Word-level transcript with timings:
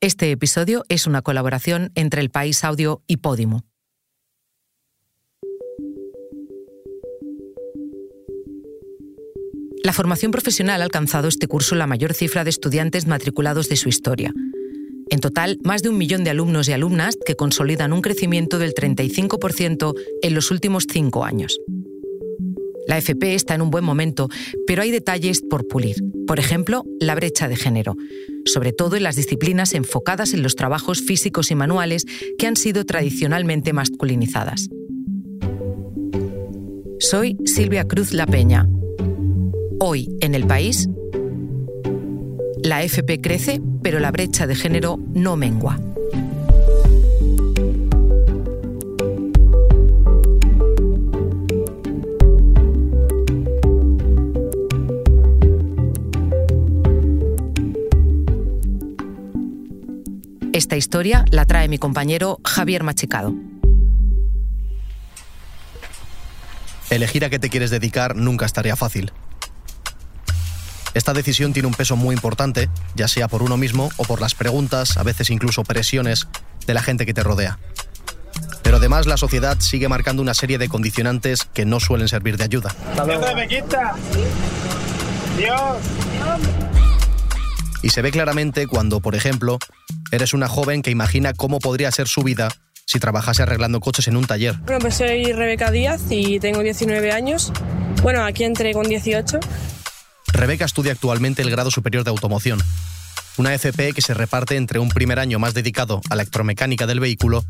Este 0.00 0.30
episodio 0.30 0.84
es 0.88 1.08
una 1.08 1.22
colaboración 1.22 1.90
entre 1.96 2.20
El 2.20 2.30
País 2.30 2.62
Audio 2.62 3.02
y 3.08 3.16
Podimo. 3.16 3.64
La 9.82 9.92
formación 9.92 10.30
profesional 10.30 10.82
ha 10.82 10.84
alcanzado 10.84 11.26
este 11.26 11.48
curso 11.48 11.74
la 11.74 11.88
mayor 11.88 12.14
cifra 12.14 12.44
de 12.44 12.50
estudiantes 12.50 13.08
matriculados 13.08 13.68
de 13.68 13.74
su 13.74 13.88
historia. 13.88 14.32
En 15.10 15.18
total, 15.18 15.58
más 15.64 15.82
de 15.82 15.88
un 15.88 15.98
millón 15.98 16.22
de 16.22 16.30
alumnos 16.30 16.68
y 16.68 16.72
alumnas 16.74 17.16
que 17.26 17.34
consolidan 17.34 17.92
un 17.92 18.00
crecimiento 18.00 18.60
del 18.60 18.74
35% 18.74 19.94
en 20.22 20.34
los 20.34 20.52
últimos 20.52 20.86
cinco 20.88 21.24
años. 21.24 21.58
La 22.86 22.96
FP 22.96 23.34
está 23.34 23.54
en 23.54 23.62
un 23.62 23.70
buen 23.70 23.84
momento, 23.84 24.28
pero 24.66 24.80
hay 24.80 24.90
detalles 24.90 25.42
por 25.42 25.66
pulir. 25.68 25.96
Por 26.26 26.38
ejemplo, 26.38 26.84
la 27.00 27.14
brecha 27.14 27.46
de 27.46 27.56
género, 27.56 27.96
sobre 28.48 28.72
todo 28.72 28.96
en 28.96 29.02
las 29.02 29.16
disciplinas 29.16 29.74
enfocadas 29.74 30.34
en 30.34 30.42
los 30.42 30.56
trabajos 30.56 31.00
físicos 31.00 31.50
y 31.50 31.54
manuales 31.54 32.04
que 32.38 32.46
han 32.46 32.56
sido 32.56 32.84
tradicionalmente 32.84 33.72
masculinizadas. 33.72 34.68
Soy 37.00 37.36
Silvia 37.44 37.84
Cruz 37.84 38.12
La 38.12 38.26
Peña. 38.26 38.68
Hoy, 39.78 40.08
en 40.20 40.34
el 40.34 40.46
país, 40.46 40.88
la 42.62 42.82
FP 42.82 43.20
crece, 43.20 43.60
pero 43.82 44.00
la 44.00 44.10
brecha 44.10 44.46
de 44.46 44.56
género 44.56 44.98
no 45.14 45.36
mengua. 45.36 45.80
Esta 60.68 60.76
historia 60.76 61.24
la 61.30 61.46
trae 61.46 61.66
mi 61.66 61.78
compañero 61.78 62.40
Javier 62.44 62.82
Machicado. 62.82 63.32
Elegir 66.90 67.24
a 67.24 67.30
qué 67.30 67.38
te 67.38 67.48
quieres 67.48 67.70
dedicar 67.70 68.16
nunca 68.16 68.44
estaría 68.44 68.76
fácil. 68.76 69.10
Esta 70.92 71.14
decisión 71.14 71.54
tiene 71.54 71.68
un 71.68 71.72
peso 71.72 71.96
muy 71.96 72.14
importante, 72.14 72.68
ya 72.94 73.08
sea 73.08 73.28
por 73.28 73.42
uno 73.42 73.56
mismo 73.56 73.88
o 73.96 74.04
por 74.04 74.20
las 74.20 74.34
preguntas, 74.34 74.98
a 74.98 75.02
veces 75.04 75.30
incluso 75.30 75.64
presiones, 75.64 76.28
de 76.66 76.74
la 76.74 76.82
gente 76.82 77.06
que 77.06 77.14
te 77.14 77.22
rodea. 77.22 77.58
Pero 78.62 78.76
además 78.76 79.06
la 79.06 79.16
sociedad 79.16 79.58
sigue 79.60 79.88
marcando 79.88 80.20
una 80.20 80.34
serie 80.34 80.58
de 80.58 80.68
condicionantes 80.68 81.44
que 81.54 81.64
no 81.64 81.80
suelen 81.80 82.08
servir 82.08 82.36
de 82.36 82.44
ayuda. 82.44 82.74
Y 87.82 87.90
se 87.90 88.02
ve 88.02 88.10
claramente 88.10 88.66
cuando, 88.66 89.00
por 89.00 89.14
ejemplo, 89.14 89.58
eres 90.10 90.34
una 90.34 90.48
joven 90.48 90.82
que 90.82 90.90
imagina 90.90 91.32
cómo 91.32 91.60
podría 91.60 91.90
ser 91.92 92.08
su 92.08 92.22
vida 92.22 92.48
si 92.86 92.98
trabajase 92.98 93.42
arreglando 93.42 93.80
coches 93.80 94.08
en 94.08 94.16
un 94.16 94.26
taller. 94.26 94.56
Bueno, 94.64 94.80
pues 94.80 94.96
soy 94.96 95.32
Rebeca 95.32 95.70
Díaz 95.70 96.00
y 96.10 96.40
tengo 96.40 96.62
19 96.62 97.12
años. 97.12 97.52
Bueno, 98.02 98.24
aquí 98.24 98.44
entré 98.44 98.72
con 98.72 98.88
18. 98.88 99.38
Rebeca 100.32 100.64
estudia 100.64 100.92
actualmente 100.92 101.42
el 101.42 101.50
grado 101.50 101.70
superior 101.70 102.04
de 102.04 102.10
automoción, 102.10 102.60
una 103.36 103.54
FP 103.54 103.92
que 103.92 104.02
se 104.02 104.14
reparte 104.14 104.56
entre 104.56 104.78
un 104.78 104.88
primer 104.88 105.18
año 105.18 105.38
más 105.38 105.54
dedicado 105.54 106.00
a 106.10 106.16
la 106.16 106.22
electromecánica 106.22 106.86
del 106.86 107.00
vehículo 107.00 107.44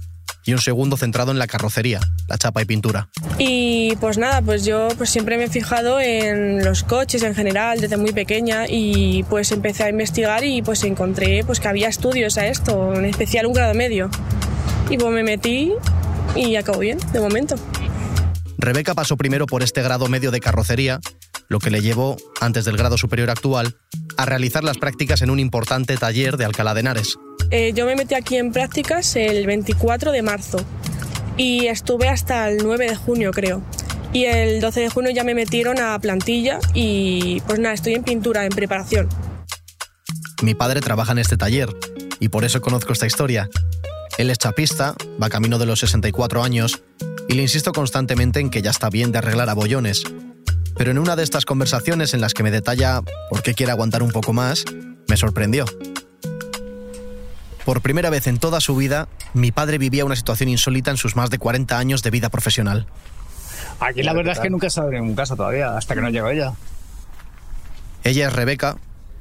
y 0.49 0.55
un 0.55 0.61
segundo 0.61 0.97
centrado 0.97 1.31
en 1.31 1.39
la 1.39 1.47
carrocería, 1.47 2.01
la 2.27 2.39
chapa 2.39 2.63
y 2.63 2.65
pintura. 2.65 3.11
Y 3.37 3.95
pues 3.97 4.17
nada, 4.17 4.41
pues 4.41 4.65
yo 4.65 4.89
pues 4.97 5.11
siempre 5.11 5.37
me 5.37 5.45
he 5.45 5.51
fijado 5.51 6.01
en 6.01 6.65
los 6.65 6.85
coches 6.85 7.23
en 7.23 7.35
general 7.35 7.83
desde 7.83 7.99
muy 7.99 8.13
pequeña 8.13 8.65
y 8.67 9.25
pues 9.25 9.53
empecé 9.53 9.85
a 9.85 9.91
investigar 9.91 10.45
y 10.45 10.63
pues 10.63 10.85
encontré 10.85 11.45
pues 11.45 11.61
que 11.61 11.69
había 11.69 11.89
estudios 11.89 12.39
a 12.39 12.47
esto, 12.47 12.95
en 12.95 13.05
especial 13.05 13.45
un 13.45 13.53
grado 13.53 13.75
medio. 13.75 14.09
Y 14.89 14.97
pues 14.97 15.13
me 15.13 15.23
metí 15.23 15.75
y 16.35 16.57
acabó 16.57 16.79
bien, 16.79 16.97
de 17.13 17.21
momento. 17.21 17.57
Rebeca 18.57 18.95
pasó 18.95 19.19
primero 19.19 19.45
por 19.45 19.63
este 19.63 19.83
grado 19.83 20.09
medio 20.09 20.31
de 20.31 20.41
carrocería 20.41 20.99
lo 21.49 21.59
que 21.59 21.71
le 21.71 21.83
llevó, 21.83 22.17
antes 22.41 22.65
del 22.65 22.79
grado 22.79 22.97
superior 22.97 23.29
actual, 23.29 23.77
a 24.17 24.25
realizar 24.25 24.65
las 24.65 24.79
prácticas 24.79 25.21
en 25.21 25.29
un 25.29 25.41
importante 25.41 25.99
taller 25.99 26.39
de 26.39 26.47
Alcalá 26.47 26.73
de 26.73 26.81
Henares. 26.81 27.19
Eh, 27.51 27.73
yo 27.75 27.87
me 27.87 27.97
metí 27.97 28.15
aquí 28.15 28.37
en 28.37 28.53
prácticas 28.53 29.17
el 29.17 29.47
24 29.47 30.13
de 30.13 30.23
marzo 30.23 30.59
y 31.37 31.67
estuve 31.67 32.09
hasta 32.09 32.49
el 32.51 32.59
9 32.63 32.91
de 32.91 32.97
junio, 32.97 33.31
creo. 33.31 33.63
Y 34.13 34.25
el 34.25 34.61
12 34.61 34.81
de 34.81 34.89
junio 34.91 35.11
ya 35.11 35.25
me 35.25 35.35
metieron 35.35 35.81
a 35.81 35.99
plantilla 35.99 36.59
y 36.75 37.41
pues 37.47 37.59
nada, 37.59 37.75
estoy 37.75 37.95
en 37.95 38.05
pintura, 38.05 38.45
en 38.45 38.51
preparación. 38.51 39.09
Mi 40.43 40.55
padre 40.55 40.81
trabaja 40.81 41.13
en 41.13 41.19
este 41.19 41.37
taller 41.37 41.69
y 42.21 42.29
por 42.29 42.45
eso 42.45 42.61
conozco 42.61 42.93
esta 42.93 43.07
historia. 43.07 43.49
Él 44.19 44.31
es 44.31 44.39
chapista, 44.39 44.95
va 45.23 45.29
camino 45.31 45.59
de 45.59 45.67
los 45.67 45.81
64 45.81 46.43
años 46.43 46.83
y 47.29 47.35
le 47.35 47.43
insisto 47.43 47.73
constantemente 47.73 48.41
en 48.41 48.51
que 48.51 48.63
ya 48.63 48.71
está 48.71 48.91
bien 48.91 49.13
de 49.13 49.19
arreglar 49.19 49.49
abollones, 49.49 50.05
pero 50.77 50.91
en 50.91 50.99
una 50.99 51.17
de 51.17 51.25
estas 51.25 51.45
conversaciones 51.45 52.15
en 52.15 52.21
las 52.21 52.35
que 52.35 52.43
me 52.43 52.51
detalla 52.51 53.03
por 53.31 53.43
qué 53.43 53.55
quiere 53.55 53.73
aguantar 53.73 54.03
un 54.03 54.11
poco 54.11 54.33
más, 54.33 54.65
me 55.09 55.17
sorprendió. 55.17 55.65
Por 57.69 57.83
primera 57.83 58.09
vez 58.09 58.27
en 58.29 58.39
toda 58.39 58.63
su 58.63 58.75
vida, 58.77 59.09
mi 59.35 59.53
padre 59.53 59.77
vivía 59.77 60.07
una 60.07 60.17
situación 60.17 60.49
insólita 60.49 60.91
en 60.91 60.97
sus 60.97 61.17
más 61.17 61.29
de 61.29 61.37
40 61.37 61.79
años 61.79 62.03
de 62.03 62.09
vida 62.09 62.31
profesional. 62.31 62.87
Aquí 63.79 64.03
la 64.03 64.15
verdad 64.15 64.33
es 64.33 64.41
que 64.41 64.49
nunca 64.49 64.65
he 64.65 64.69
estado 64.69 64.91
en 64.91 65.03
un 65.03 65.15
casa 65.15 65.37
todavía, 65.37 65.77
hasta 65.77 65.95
que 65.95 66.01
no 66.01 66.09
llegó 66.09 66.31
ella. 66.31 66.55
Ella 68.05 68.29
es 68.29 68.33
Rebeca 68.33 68.79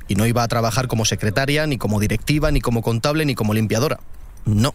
y 0.07 0.15
no 0.15 0.25
iba 0.25 0.43
a 0.43 0.47
trabajar 0.47 0.87
como 0.87 1.03
secretaria, 1.03 1.67
ni 1.67 1.77
como 1.77 1.99
directiva, 1.99 2.49
ni 2.49 2.61
como 2.61 2.81
contable, 2.81 3.25
ni 3.25 3.35
como 3.35 3.53
limpiadora. 3.53 3.99
No. 4.45 4.73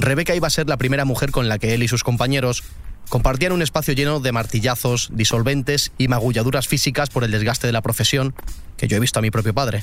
Rebeca 0.00 0.34
iba 0.34 0.48
a 0.48 0.50
ser 0.50 0.68
la 0.68 0.76
primera 0.76 1.04
mujer 1.04 1.30
con 1.30 1.48
la 1.48 1.60
que 1.60 1.74
él 1.74 1.84
y 1.84 1.86
sus 1.86 2.02
compañeros 2.02 2.64
compartían 3.08 3.52
un 3.52 3.62
espacio 3.62 3.94
lleno 3.94 4.20
de 4.20 4.32
martillazos, 4.32 5.10
disolventes 5.12 5.92
y 5.98 6.08
magulladuras 6.08 6.68
físicas 6.68 7.10
por 7.10 7.24
el 7.24 7.30
desgaste 7.30 7.66
de 7.66 7.72
la 7.72 7.82
profesión 7.82 8.34
que 8.76 8.88
yo 8.88 8.96
he 8.96 9.00
visto 9.00 9.18
a 9.18 9.22
mi 9.22 9.30
propio 9.30 9.54
padre. 9.54 9.82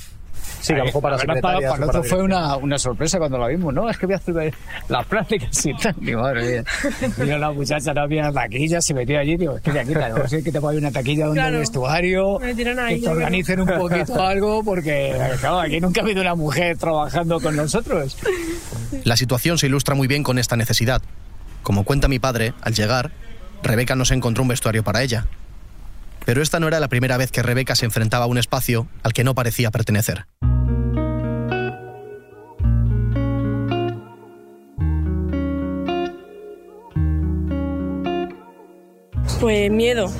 Sí, 0.61 0.73
que 0.73 0.73
a 0.73 0.77
lo 0.79 0.85
mejor 0.85 1.01
para, 1.01 1.17
la 1.17 1.41
para, 1.41 1.41
para 1.41 1.77
nosotros 1.77 2.07
fue 2.07 2.21
una, 2.21 2.57
una, 2.57 2.77
sorpresa 2.77 3.17
cuando 3.17 3.37
la 3.37 3.47
vimos, 3.47 3.73
¿no? 3.73 3.89
Es 3.89 3.97
que 3.97 4.05
voy 4.05 4.15
a 4.15 4.17
hacer 4.17 4.53
las 4.87 5.05
prácticas 5.05 5.65
y 5.65 5.73
tal. 5.73 5.95
Mi 5.99 6.15
madre 6.15 6.51
mía. 6.51 6.63
Mira 7.17 7.37
la 7.37 7.51
muchacha, 7.51 7.93
no 7.93 8.01
había 8.01 8.31
taquilla, 8.31 8.81
se 8.81 8.93
metió 8.93 9.19
allí, 9.19 9.37
digo, 9.37 9.57
es 9.57 9.61
que 9.61 9.71
de 9.71 9.79
aquí, 9.79 9.93
no 9.93 10.27
sé 10.27 10.43
que 10.43 10.51
te 10.51 10.59
ponga 10.59 10.77
una 10.77 10.91
taquilla 10.91 11.25
donde 11.25 11.39
claro, 11.39 11.55
el 11.55 11.59
vestuario, 11.61 12.41
ahí, 12.41 12.55
que 12.55 13.05
te 13.05 13.09
organicen 13.09 13.61
un 13.61 13.67
poquito 13.67 14.21
algo, 14.25 14.63
porque, 14.63 15.15
claro, 15.39 15.61
aquí 15.61 15.79
nunca 15.79 16.01
ha 16.01 16.03
habido 16.03 16.21
una 16.21 16.35
mujer 16.35 16.77
trabajando 16.77 17.39
con 17.39 17.55
nosotros. 17.55 18.17
La 19.03 19.15
situación 19.15 19.57
se 19.57 19.67
ilustra 19.67 19.95
muy 19.95 20.07
bien 20.07 20.23
con 20.23 20.39
esta 20.39 20.55
necesidad. 20.55 21.01
Como 21.63 21.83
cuenta 21.83 22.07
mi 22.07 22.19
padre, 22.19 22.53
al 22.61 22.73
llegar, 22.73 23.11
Rebeca 23.63 23.95
no 23.95 24.05
se 24.05 24.13
encontró 24.13 24.43
un 24.43 24.49
vestuario 24.49 24.83
para 24.83 25.03
ella. 25.03 25.27
Pero 26.25 26.41
esta 26.41 26.59
no 26.59 26.67
era 26.67 26.79
la 26.79 26.87
primera 26.87 27.17
vez 27.17 27.31
que 27.31 27.41
Rebeca 27.41 27.75
se 27.75 27.85
enfrentaba 27.85 28.25
a 28.25 28.27
un 28.27 28.37
espacio 28.37 28.87
al 29.03 29.13
que 29.13 29.23
no 29.23 29.35
parecía 29.35 29.71
pertenecer. 29.71 30.25
Pues 39.39 39.71
miedo. 39.71 40.11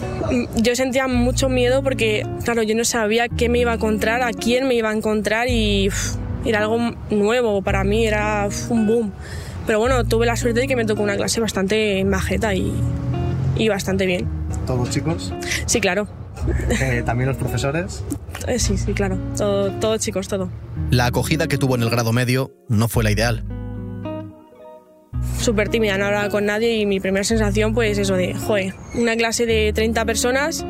Yo 0.56 0.76
sentía 0.76 1.08
mucho 1.08 1.50
miedo 1.50 1.84
porque, 1.84 2.26
claro, 2.46 2.64
yo 2.64 2.74
no 2.74 2.86
sabía 2.86 3.28
qué 3.28 3.50
me 3.50 3.60
iba 3.60 3.74
a 3.74 3.76
encontrar, 3.76 4.22
a 4.22 4.32
quién 4.32 4.68
me 4.68 4.76
iba 4.76 4.90
a 4.90 4.94
encontrar 4.94 5.50
y 5.50 5.90
era 6.46 6.60
algo 6.60 6.78
nuevo 7.10 7.62
para 7.62 7.84
mí, 7.84 8.06
era 8.06 8.48
un 8.70 8.88
boom. 8.88 9.12
Pero 9.70 9.78
bueno, 9.78 10.04
tuve 10.04 10.26
la 10.26 10.36
suerte 10.36 10.62
de 10.62 10.68
que 10.68 10.76
me 10.76 10.84
tocó 10.84 11.04
una 11.04 11.16
clase 11.16 11.40
bastante 11.40 12.04
majeta 12.04 12.56
y, 12.56 12.74
y 13.56 13.70
bastante 13.70 14.08
bien. 14.08 14.28
¿Todos 14.66 14.90
chicos? 14.90 15.32
Sí, 15.68 15.80
claro. 15.80 16.08
Eh, 16.82 17.04
¿También 17.06 17.28
los 17.30 17.38
profesores? 17.38 18.04
Eh, 18.48 18.58
sí, 18.58 18.80
sí, 18.80 18.94
claro. 18.94 19.20
Todo, 19.38 19.70
todos 19.74 20.00
chicos, 20.00 20.28
todo. 20.28 20.50
La 20.90 21.06
acogida 21.06 21.48
que 21.48 21.60
tuvo 21.60 21.76
en 21.76 21.84
el 21.84 21.92
grado 21.92 22.12
medio 22.14 22.52
no 22.68 22.88
fue 22.88 23.04
la 23.04 23.12
ideal. 23.12 23.44
Súper 25.40 25.70
tímida, 25.70 26.00
no 26.00 26.06
hablaba 26.06 26.30
con 26.30 26.46
nadie 26.46 26.78
y 26.78 26.88
mi 26.88 27.00
primera 27.00 27.24
sensación 27.24 27.76
pues 27.76 28.00
eso 28.00 28.16
de, 28.16 28.34
joder, 28.34 28.74
una 28.96 29.16
clase 29.18 29.46
de 29.46 29.72
30 29.72 30.04
personas 30.04 30.66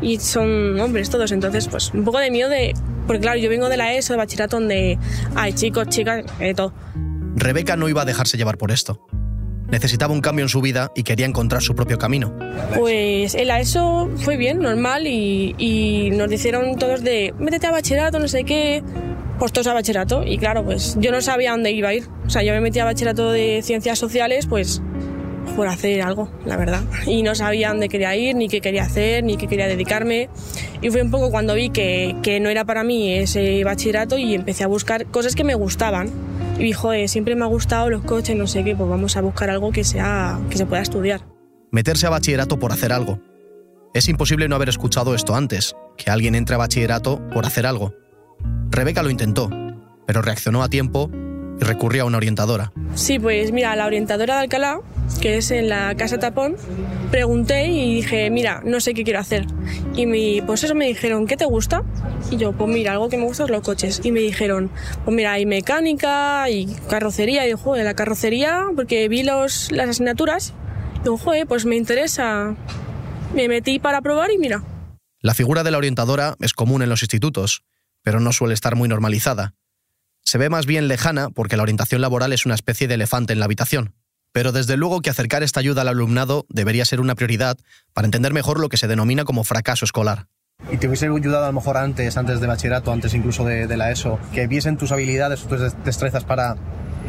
y 0.00 0.18
son 0.18 0.80
hombres 0.80 1.10
todos, 1.10 1.30
entonces 1.30 1.68
pues 1.68 1.94
un 1.94 2.02
poco 2.02 2.18
de 2.18 2.32
miedo 2.32 2.48
de... 2.48 2.74
Porque 3.06 3.20
claro, 3.20 3.38
yo 3.38 3.48
vengo 3.48 3.68
de 3.68 3.76
la 3.76 3.94
ESO, 3.94 4.14
de 4.14 4.16
bachillerato, 4.16 4.56
donde 4.56 4.98
hay 5.36 5.52
chicos, 5.52 5.86
chicas, 5.90 6.24
de 6.40 6.54
todo. 6.54 6.72
Rebeca 7.34 7.76
no 7.76 7.88
iba 7.88 8.02
a 8.02 8.04
dejarse 8.04 8.36
llevar 8.36 8.58
por 8.58 8.70
esto. 8.70 9.06
Necesitaba 9.70 10.12
un 10.12 10.20
cambio 10.20 10.44
en 10.44 10.50
su 10.50 10.60
vida 10.60 10.92
y 10.94 11.02
quería 11.02 11.24
encontrar 11.24 11.62
su 11.62 11.74
propio 11.74 11.96
camino. 11.96 12.36
Pues 12.76 13.34
el 13.34 13.50
eso 13.50 14.10
fue 14.16 14.36
bien, 14.36 14.58
normal, 14.58 15.06
y, 15.06 16.10
nos 16.12 16.28
dijeron 16.28 16.76
todos 16.76 17.02
de, 17.02 17.32
métete 17.38 17.68
a 17.68 17.70
bachillerato, 17.70 18.18
no 18.18 18.28
sé 18.28 18.44
qué, 18.44 18.82
pues 19.38 19.50
todos 19.50 19.68
a 19.68 19.72
bachillerato. 19.72 20.24
Y 20.26 20.36
claro, 20.36 20.62
pues 20.62 20.96
yo 21.00 21.10
no 21.10 21.22
sabía 21.22 21.52
dónde 21.52 21.70
iba 21.70 21.88
a 21.88 21.94
ir. 21.94 22.04
O 22.26 22.30
sea, 22.30 22.42
yo 22.42 22.52
me 22.52 22.60
metí 22.60 22.80
a 22.80 22.84
bachillerato 22.84 23.30
de 23.30 23.62
ciencias 23.62 23.98
sociales, 23.98 24.46
pues, 24.46 24.82
por 25.56 25.68
hacer 25.68 26.02
algo, 26.02 26.30
la 26.44 26.58
verdad. 26.58 26.82
Y 27.06 27.22
no 27.22 27.34
sabía 27.34 27.68
dónde 27.68 27.88
quería 27.88 28.14
ir, 28.14 28.36
ni 28.36 28.48
qué 28.48 28.60
quería 28.60 28.82
hacer, 28.82 29.24
ni 29.24 29.38
qué 29.38 29.46
quería 29.46 29.68
dedicarme. 29.68 30.28
Y 30.82 30.90
fue 30.90 31.00
un 31.00 31.10
poco 31.10 31.30
cuando 31.30 31.54
vi 31.54 31.70
que, 31.70 32.14
que 32.22 32.40
no 32.40 32.50
era 32.50 32.66
para 32.66 32.84
mí 32.84 33.14
ese 33.14 33.64
bachillerato 33.64 34.18
y 34.18 34.34
empecé 34.34 34.64
a 34.64 34.66
buscar 34.66 35.06
cosas 35.06 35.34
que 35.34 35.44
me 35.44 35.54
gustaban. 35.54 36.10
Y 36.58 36.72
joder, 36.72 37.08
siempre 37.08 37.34
me 37.34 37.44
ha 37.44 37.48
gustado 37.48 37.90
los 37.90 38.04
coches, 38.04 38.36
no 38.36 38.46
sé 38.46 38.62
qué, 38.62 38.76
pues 38.76 38.88
vamos 38.88 39.16
a 39.16 39.20
buscar 39.20 39.50
algo 39.50 39.72
que, 39.72 39.84
sea, 39.84 40.40
que 40.48 40.56
se 40.56 40.66
pueda 40.66 40.82
estudiar. 40.82 41.26
Meterse 41.70 42.06
a 42.06 42.10
bachillerato 42.10 42.58
por 42.58 42.72
hacer 42.72 42.92
algo. 42.92 43.18
Es 43.94 44.08
imposible 44.08 44.48
no 44.48 44.56
haber 44.56 44.68
escuchado 44.68 45.14
esto 45.14 45.34
antes, 45.34 45.74
que 45.96 46.10
alguien 46.10 46.34
entre 46.34 46.54
a 46.54 46.58
bachillerato 46.58 47.20
por 47.32 47.46
hacer 47.46 47.66
algo. 47.66 47.94
Rebeca 48.70 49.02
lo 49.02 49.10
intentó, 49.10 49.50
pero 50.06 50.22
reaccionó 50.22 50.62
a 50.62 50.68
tiempo 50.68 51.10
y 51.60 51.64
recurrió 51.64 52.02
a 52.02 52.06
una 52.06 52.16
orientadora. 52.16 52.72
Sí, 52.94 53.18
pues 53.18 53.52
mira, 53.52 53.74
la 53.76 53.86
orientadora 53.86 54.36
de 54.36 54.40
Alcalá, 54.42 54.80
que 55.20 55.36
es 55.38 55.50
en 55.50 55.68
la 55.68 55.94
Casa 55.96 56.18
Tapón, 56.18 56.56
pregunté 57.10 57.66
y 57.68 57.96
dije, 57.96 58.30
mira, 58.30 58.62
no 58.64 58.80
sé 58.80 58.94
qué 58.94 59.04
quiero 59.04 59.20
hacer. 59.20 59.46
Y 59.94 60.06
mi, 60.06 60.40
pues 60.42 60.64
eso 60.64 60.74
me 60.74 60.86
dijeron, 60.86 61.26
¿qué 61.26 61.36
te 61.36 61.44
gusta? 61.44 61.82
Y 62.30 62.36
yo, 62.36 62.52
pues 62.52 62.70
mira, 62.70 62.92
algo 62.92 63.08
que 63.08 63.16
me 63.16 63.24
gusta 63.24 63.44
es 63.44 63.50
los 63.50 63.62
coches. 63.62 64.00
Y 64.02 64.12
me 64.12 64.20
dijeron, 64.20 64.70
pues 65.04 65.14
mira, 65.14 65.32
hay 65.32 65.46
mecánica 65.46 66.48
y 66.50 66.66
carrocería. 66.88 67.46
Y 67.46 67.50
yo, 67.50 67.58
joder, 67.58 67.84
la 67.84 67.94
carrocería, 67.94 68.64
porque 68.74 69.08
vi 69.08 69.22
los, 69.22 69.70
las 69.72 69.88
asignaturas. 69.88 70.54
Y 71.02 71.06
yo, 71.06 71.18
joder, 71.18 71.46
pues 71.46 71.64
me 71.64 71.76
interesa. 71.76 72.54
Me 73.34 73.48
metí 73.48 73.78
para 73.78 74.00
probar 74.00 74.30
y 74.30 74.38
mira. 74.38 74.62
La 75.20 75.34
figura 75.34 75.62
de 75.62 75.70
la 75.70 75.78
orientadora 75.78 76.34
es 76.40 76.52
común 76.52 76.82
en 76.82 76.88
los 76.88 77.02
institutos, 77.02 77.62
pero 78.02 78.18
no 78.18 78.32
suele 78.32 78.54
estar 78.54 78.74
muy 78.74 78.88
normalizada. 78.88 79.54
Se 80.24 80.38
ve 80.38 80.48
más 80.48 80.66
bien 80.66 80.88
lejana 80.88 81.30
porque 81.30 81.56
la 81.56 81.62
orientación 81.62 82.00
laboral 82.00 82.32
es 82.32 82.46
una 82.46 82.54
especie 82.54 82.88
de 82.88 82.94
elefante 82.94 83.32
en 83.32 83.38
la 83.38 83.46
habitación. 83.46 83.94
Pero 84.32 84.50
desde 84.50 84.76
luego 84.76 85.02
que 85.02 85.10
acercar 85.10 85.42
esta 85.42 85.60
ayuda 85.60 85.82
al 85.82 85.88
alumnado 85.88 86.46
debería 86.48 86.84
ser 86.84 87.00
una 87.00 87.14
prioridad 87.14 87.58
para 87.92 88.06
entender 88.06 88.32
mejor 88.32 88.60
lo 88.60 88.68
que 88.68 88.78
se 88.78 88.88
denomina 88.88 89.24
como 89.24 89.44
fracaso 89.44 89.84
escolar. 89.84 90.26
¿Y 90.70 90.78
te 90.78 90.86
hubiese 90.86 91.06
ayudado 91.06 91.44
a 91.44 91.48
lo 91.48 91.52
mejor 91.52 91.76
antes, 91.76 92.16
antes 92.16 92.40
de 92.40 92.46
bachillerato, 92.46 92.92
antes 92.92 93.12
incluso 93.14 93.44
de, 93.44 93.76
la 93.76 93.90
ESO, 93.90 94.18
que 94.32 94.46
viesen 94.46 94.78
tus 94.78 94.92
habilidades, 94.92 95.42
tus 95.42 95.60
destrezas 95.84 96.24
para 96.24 96.56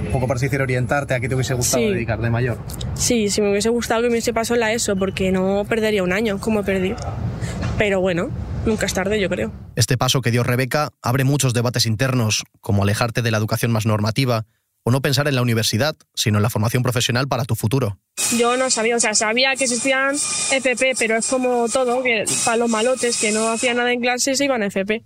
un 0.06 0.12
poco 0.12 0.28
para 0.28 0.40
decir 0.40 0.62
orientarte 0.62 1.14
a 1.14 1.20
qué 1.20 1.30
te 1.30 1.36
hubiese 1.36 1.54
gustado 1.54 1.84
dedicar 1.84 2.20
de 2.20 2.30
mayor? 2.30 2.58
Sí, 2.96 3.30
sí 3.30 3.42
me 3.42 3.52
hubiese 3.52 3.70
gustado 3.70 4.02
que 4.02 4.08
me 4.08 4.14
hubiese 4.14 4.34
pasado 4.34 4.60
la 4.60 4.74
ESO, 4.74 4.96
porque 4.96 5.32
no 5.32 5.66
perdería 5.68 6.04
un 6.04 6.14
año 6.14 6.40
como 6.40 6.64
perdí. 6.64 6.94
Pero 7.78 8.02
bueno, 8.02 8.30
nunca 8.66 8.86
es 8.86 8.94
tarde, 8.94 9.20
yo 9.20 9.30
creo. 9.30 9.52
Este 9.76 9.98
paso 9.98 10.22
que 10.22 10.32
dio 10.32 10.44
Rebeca 10.44 10.90
abre 11.02 11.24
muchos 11.24 11.54
debates 11.54 11.86
internos, 11.86 12.44
como 12.62 12.84
alejarte 12.84 13.22
de 13.22 13.32
la 13.32 13.38
educación 13.38 13.72
más 13.72 13.86
normativa 13.86 14.46
o 14.84 14.92
no 14.92 15.02
pensar 15.02 15.28
en 15.28 15.36
la 15.36 15.42
universidad, 15.42 15.96
sino 16.14 16.38
en 16.38 16.44
la 16.44 16.50
formación 16.50 16.84
profesional 16.84 17.28
para 17.28 17.46
tu 17.46 17.56
futuro. 17.56 18.00
Yo 18.38 18.58
no 18.58 18.70
sabía, 18.70 18.98
o 18.98 19.00
sea, 19.00 19.14
sabía 19.14 19.56
que 19.56 19.64
existían 19.64 20.16
FP, 20.16 20.94
pero 21.00 21.18
es 21.18 21.28
como 21.28 21.68
todo, 21.70 22.04
que 22.04 22.26
para 22.44 22.58
los 22.58 22.70
malotes 22.70 23.18
que 23.20 23.32
no 23.32 23.50
hacían 23.50 23.78
nada 23.78 23.94
en 23.94 24.02
clase 24.02 24.36
se 24.36 24.46
iban 24.46 24.62
a 24.62 24.68
FP. 24.68 25.04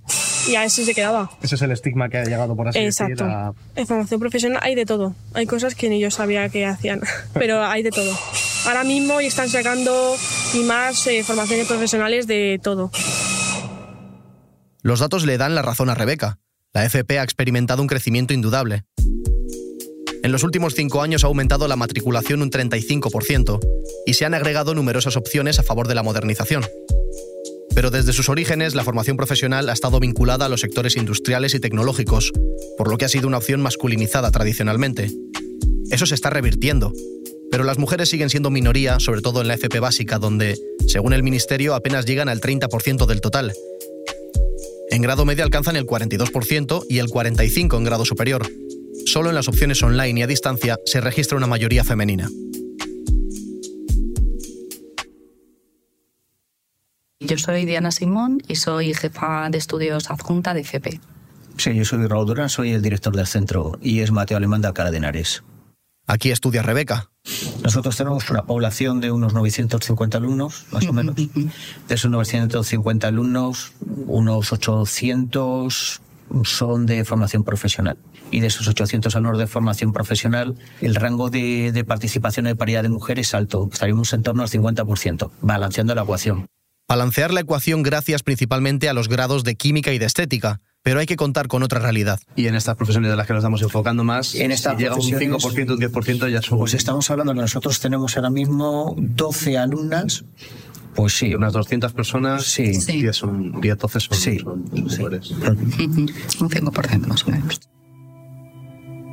Y 0.48 0.56
a 0.56 0.64
eso 0.64 0.84
se 0.84 0.96
quedaba. 0.96 1.30
Ese 1.42 1.56
es 1.56 1.62
el 1.62 1.72
estigma 1.72 2.10
que 2.10 2.18
ha 2.18 2.24
llegado 2.24 2.56
por 2.56 2.68
así 2.68 2.80
Exacto. 2.80 3.26
decir. 3.26 3.38
A... 3.38 3.54
En 3.76 3.88
formación 3.88 4.20
profesional 4.20 4.60
hay 4.64 4.76
de 4.76 4.86
todo. 4.86 5.14
Hay 5.34 5.46
cosas 5.46 5.76
que 5.76 5.90
ni 5.90 6.00
yo 6.00 6.10
sabía 6.12 6.48
que 6.50 6.66
hacían, 6.66 7.02
pero 7.34 7.64
hay 7.64 7.84
de 7.84 7.92
todo. 7.92 8.18
Ahora 8.66 8.84
mismo 8.84 9.20
están 9.20 9.50
sacando 9.50 10.16
y 10.54 10.60
más 10.60 11.06
eh, 11.08 11.24
formaciones 11.24 11.68
profesionales 11.68 12.28
de 12.28 12.60
todo. 12.62 12.92
Los 14.82 15.00
datos 15.00 15.26
le 15.26 15.38
dan 15.38 15.56
la 15.56 15.62
razón 15.62 15.90
a 15.90 15.96
Rebeca. 15.96 16.40
La 16.74 16.86
FP 16.86 17.20
ha 17.20 17.24
experimentado 17.24 17.82
un 17.82 17.88
crecimiento 17.88 18.34
indudable. 18.34 18.84
En 20.24 20.32
los 20.32 20.44
últimos 20.44 20.76
cinco 20.76 21.02
años 21.02 21.24
ha 21.24 21.28
aumentado 21.28 21.68
la 21.68 21.76
matriculación 21.76 22.42
un 22.42 22.52
35% 22.52 23.60
y 24.06 24.14
se 24.14 24.26
han 24.26 24.34
agregado 24.34 24.76
numerosas 24.76 25.16
opciones 25.16 25.60
a 25.60 25.64
favor 25.64 25.88
de 25.88 25.96
la 25.96 26.04
modernización. 26.04 26.66
Pero 27.78 27.92
desde 27.92 28.12
sus 28.12 28.28
orígenes, 28.28 28.74
la 28.74 28.84
formación 28.84 29.18
profesional 29.18 29.70
ha 29.70 29.74
estado 29.74 30.00
vinculada 30.00 30.48
a 30.48 30.50
los 30.50 30.62
sectores 30.62 30.98
industriales 30.98 31.54
y 31.54 31.60
tecnológicos, 31.60 32.34
por 32.76 32.90
lo 32.90 32.98
que 32.98 33.06
ha 33.06 33.08
sido 33.08 33.28
una 33.28 33.38
opción 33.38 33.62
masculinizada 33.62 34.32
tradicionalmente. 34.32 35.12
Eso 35.92 36.08
se 36.08 36.16
está 36.16 36.32
revirtiendo, 36.32 36.92
pero 37.52 37.64
las 37.64 37.78
mujeres 37.78 38.10
siguen 38.10 38.32
siendo 38.32 38.50
minoría, 38.50 39.00
sobre 39.00 39.22
todo 39.22 39.42
en 39.42 39.48
la 39.48 39.54
FP 39.54 39.80
básica, 39.80 40.18
donde, 40.18 40.58
según 40.88 41.14
el 41.14 41.22
Ministerio, 41.22 41.76
apenas 41.76 42.08
llegan 42.08 42.30
al 42.30 42.42
30% 42.42 43.06
del 43.06 43.22
total. 43.22 43.54
En 44.90 45.04
grado 45.04 45.24
medio 45.24 45.44
alcanzan 45.44 45.76
el 45.76 45.86
42% 45.86 46.84
y 46.90 46.98
el 46.98 47.10
45% 47.10 47.78
en 47.78 47.84
grado 47.84 48.06
superior, 48.06 48.50
solo 49.06 49.30
en 49.30 49.36
las 49.36 49.50
opciones 49.50 49.84
online 49.84 50.20
y 50.20 50.24
a 50.24 50.28
distancia 50.28 50.80
se 50.84 51.00
registra 51.00 51.38
una 51.38 51.46
mayoría 51.46 51.84
femenina. 51.84 52.28
Yo 57.20 57.38
soy 57.38 57.66
Diana 57.66 57.90
Simón 57.90 58.44
y 58.48 58.58
soy 58.58 58.94
jefa 58.94 59.50
de 59.50 59.58
estudios 59.58 60.12
adjunta 60.12 60.54
de 60.54 60.62
FP. 60.62 61.02
Sí, 61.58 61.74
yo 61.74 61.84
soy 61.84 62.06
Raúl 62.06 62.28
Durán, 62.28 62.48
soy 62.48 62.72
el 62.72 62.84
director 62.84 63.16
del 63.16 63.26
centro 63.26 63.80
y 63.82 64.02
es 64.02 64.12
Mateo 64.12 64.38
Alemán 64.38 64.62
de 64.62 64.68
Alcalá 64.68 64.92
de 64.92 64.98
Henares. 64.98 65.44
Aquí 66.06 66.30
estudia 66.30 66.62
Rebeca. 66.62 67.10
Nosotros 67.64 67.98
tenemos 67.98 68.30
una 68.30 68.46
población 68.46 69.02
de 69.02 69.12
unos 69.12 69.34
950 69.34 70.18
alumnos, 70.20 70.68
más 70.72 70.88
o 70.88 70.94
menos. 70.94 71.16
De 71.16 71.96
esos 71.96 72.12
950 72.12 73.08
alumnos, 73.08 73.74
unos 74.06 74.54
800 74.54 76.02
son 76.44 76.86
de 76.86 77.04
formación 77.04 77.44
profesional. 77.44 77.98
Y 78.30 78.42
de 78.42 78.48
esos 78.48 78.68
800 78.68 79.16
alumnos 79.16 79.40
de 79.40 79.48
formación 79.48 79.92
profesional, 79.92 80.56
el 80.82 80.96
rango 80.96 81.30
de, 81.32 81.84
participación 81.86 82.46
de 82.46 82.56
paridad 82.56 82.84
de 82.84 82.90
mujeres 82.90 83.30
es 83.30 83.34
alto. 83.34 83.68
Estaríamos 83.72 84.14
en 84.14 84.22
torno 84.22 84.44
al 84.44 84.50
50%, 84.50 85.32
balanceando 85.42 85.96
la 85.96 86.04
ecuación. 86.04 86.48
Balancear 86.88 87.34
la 87.34 87.42
ecuación 87.42 87.84
gracias 87.84 88.24
principalmente 88.24 88.88
a 88.88 88.94
los 88.94 89.10
grados 89.10 89.44
de 89.44 89.56
química 89.56 89.92
y 89.92 90.00
de 90.00 90.06
estética, 90.06 90.62
pero 90.84 91.02
hay 91.02 91.06
que 91.06 91.18
contar 91.18 91.50
con 91.50 91.62
otra 91.62 91.82
realidad. 91.82 92.22
Y 92.38 92.48
en 92.48 92.56
estas 92.56 92.78
profesiones 92.78 93.12
de 93.12 93.18
las 93.18 93.28
que 93.28 93.34
nos 93.34 93.42
estamos 93.42 93.62
enfocando 93.62 94.06
más, 94.06 94.36
en 94.36 94.52
esta 94.52 94.74
llega 94.74 94.96
un 94.96 95.02
5%, 95.02 95.72
un 95.72 95.80
10% 95.80 96.32
ya 96.32 96.42
somos... 96.42 96.62
Pues 96.62 96.74
estamos 96.76 97.12
hablando, 97.12 97.34
nosotros 97.34 97.80
tenemos 97.82 98.16
ahora 98.16 98.30
mismo 98.30 98.96
12 98.98 99.58
alumnas 99.58 100.24
pues 100.98 101.16
sí. 101.16 101.36
Unas 101.36 101.54
200 101.54 101.94
personas, 101.94 102.44
sí. 102.44 102.72
10, 102.72 103.16
son, 103.16 103.62
10 103.62 103.78
12 103.78 104.00
son, 104.00 104.18
sí. 104.18 104.40
son 104.40 104.66
mujeres. 104.72 105.30
Un 105.30 106.10
5% 106.50 107.06
más 107.06 107.24
o 107.24 107.30
menos. 107.30 107.60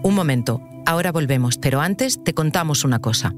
Un 0.02 0.14
momento, 0.14 0.62
ahora 0.86 1.12
volvemos, 1.12 1.58
pero 1.58 1.82
antes 1.82 2.24
te 2.24 2.32
contamos 2.32 2.84
una 2.84 3.00
cosa. 3.00 3.34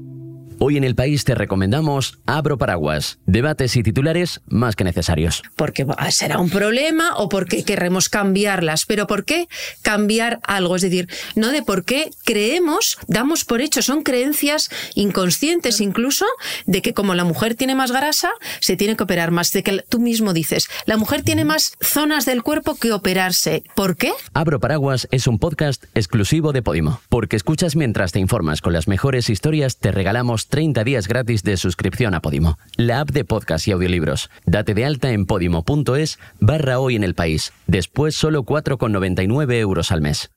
Hoy 0.59 0.75
en 0.75 0.83
el 0.83 0.95
país 0.95 1.23
te 1.23 1.35
recomendamos 1.35 2.17
Abro 2.25 2.57
Paraguas, 2.57 3.19
debates 3.27 3.75
y 3.75 3.83
titulares 3.83 4.41
más 4.47 4.75
que 4.75 4.83
necesarios. 4.83 5.43
Porque 5.55 5.85
será 6.09 6.39
un 6.39 6.49
problema 6.49 7.15
o 7.17 7.29
porque 7.29 7.63
queremos 7.63 8.09
cambiarlas, 8.09 8.85
pero 8.87 9.05
¿por 9.05 9.23
qué 9.23 9.47
cambiar 9.83 10.39
algo? 10.43 10.75
Es 10.75 10.81
decir, 10.81 11.09
no 11.35 11.51
de 11.51 11.61
por 11.61 11.85
qué 11.85 12.09
creemos, 12.25 12.97
damos 13.07 13.45
por 13.45 13.61
hecho, 13.61 13.83
son 13.83 14.01
creencias 14.01 14.71
inconscientes 14.95 15.79
incluso 15.79 16.25
de 16.65 16.81
que 16.81 16.95
como 16.95 17.13
la 17.13 17.23
mujer 17.23 17.53
tiene 17.53 17.75
más 17.75 17.91
grasa, 17.91 18.31
se 18.59 18.75
tiene 18.75 18.95
que 18.95 19.03
operar 19.03 19.29
más. 19.29 19.51
De 19.51 19.61
que 19.61 19.83
tú 19.87 19.99
mismo 19.99 20.33
dices, 20.33 20.69
la 20.87 20.97
mujer 20.97 21.21
tiene 21.21 21.45
más 21.45 21.73
zonas 21.81 22.25
del 22.25 22.41
cuerpo 22.41 22.75
que 22.75 22.93
operarse. 22.93 23.61
¿Por 23.75 23.95
qué? 23.95 24.11
Abro 24.33 24.59
Paraguas 24.59 25.07
es 25.11 25.27
un 25.27 25.37
podcast 25.37 25.85
exclusivo 25.93 26.51
de 26.51 26.63
Podimo. 26.63 26.99
Porque 27.09 27.35
escuchas 27.35 27.75
mientras 27.75 28.11
te 28.11 28.19
informas 28.19 28.61
con 28.61 28.73
las 28.73 28.87
mejores 28.87 29.29
historias, 29.29 29.77
te 29.77 29.91
regalamos 29.91 30.46
30 30.47 30.83
días 30.83 31.07
gratis 31.07 31.43
de 31.43 31.57
suscripción 31.57 32.13
a 32.13 32.21
Podimo, 32.21 32.57
la 32.75 33.01
app 33.01 33.11
de 33.11 33.25
podcast 33.25 33.67
y 33.67 33.71
audiolibros. 33.71 34.29
Date 34.45 34.73
de 34.73 34.85
alta 34.85 35.11
en 35.11 35.25
podimo.es 35.25 36.19
barra 36.39 36.79
hoy 36.79 36.95
en 36.95 37.03
el 37.03 37.15
país. 37.15 37.53
Después 37.67 38.15
solo 38.15 38.43
4,99 38.43 39.53
euros 39.53 39.91
al 39.91 40.01
mes. 40.01 40.31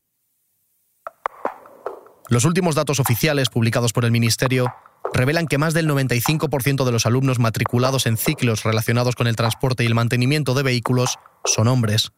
Los 2.29 2.45
últimos 2.45 2.77
datos 2.77 3.01
oficiales 3.01 3.49
publicados 3.49 3.93
por 3.93 4.05
el 4.05 4.13
Ministerio 4.13 4.73
revelan 5.13 5.47
que 5.47 5.59
más 5.59 5.75
del 5.75 5.89
95% 5.89 6.85
de 6.85 6.93
los 6.93 7.05
alumnos 7.05 7.41
matriculados 7.41 8.07
en 8.07 8.17
ciclos 8.17 8.63
relacionados 8.63 9.17
con 9.17 9.27
el 9.27 9.35
transporte 9.35 9.83
y 9.83 9.87
el 9.87 9.97
mantenimiento 9.97 10.55
de 10.55 10.63
vehículos 10.63 11.19
son 11.45 11.67
hombres. 11.67 12.13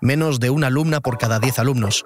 Menos 0.00 0.38
de 0.38 0.50
una 0.50 0.66
alumna 0.66 1.00
por 1.00 1.16
cada 1.16 1.38
10 1.38 1.58
alumnos. 1.60 2.04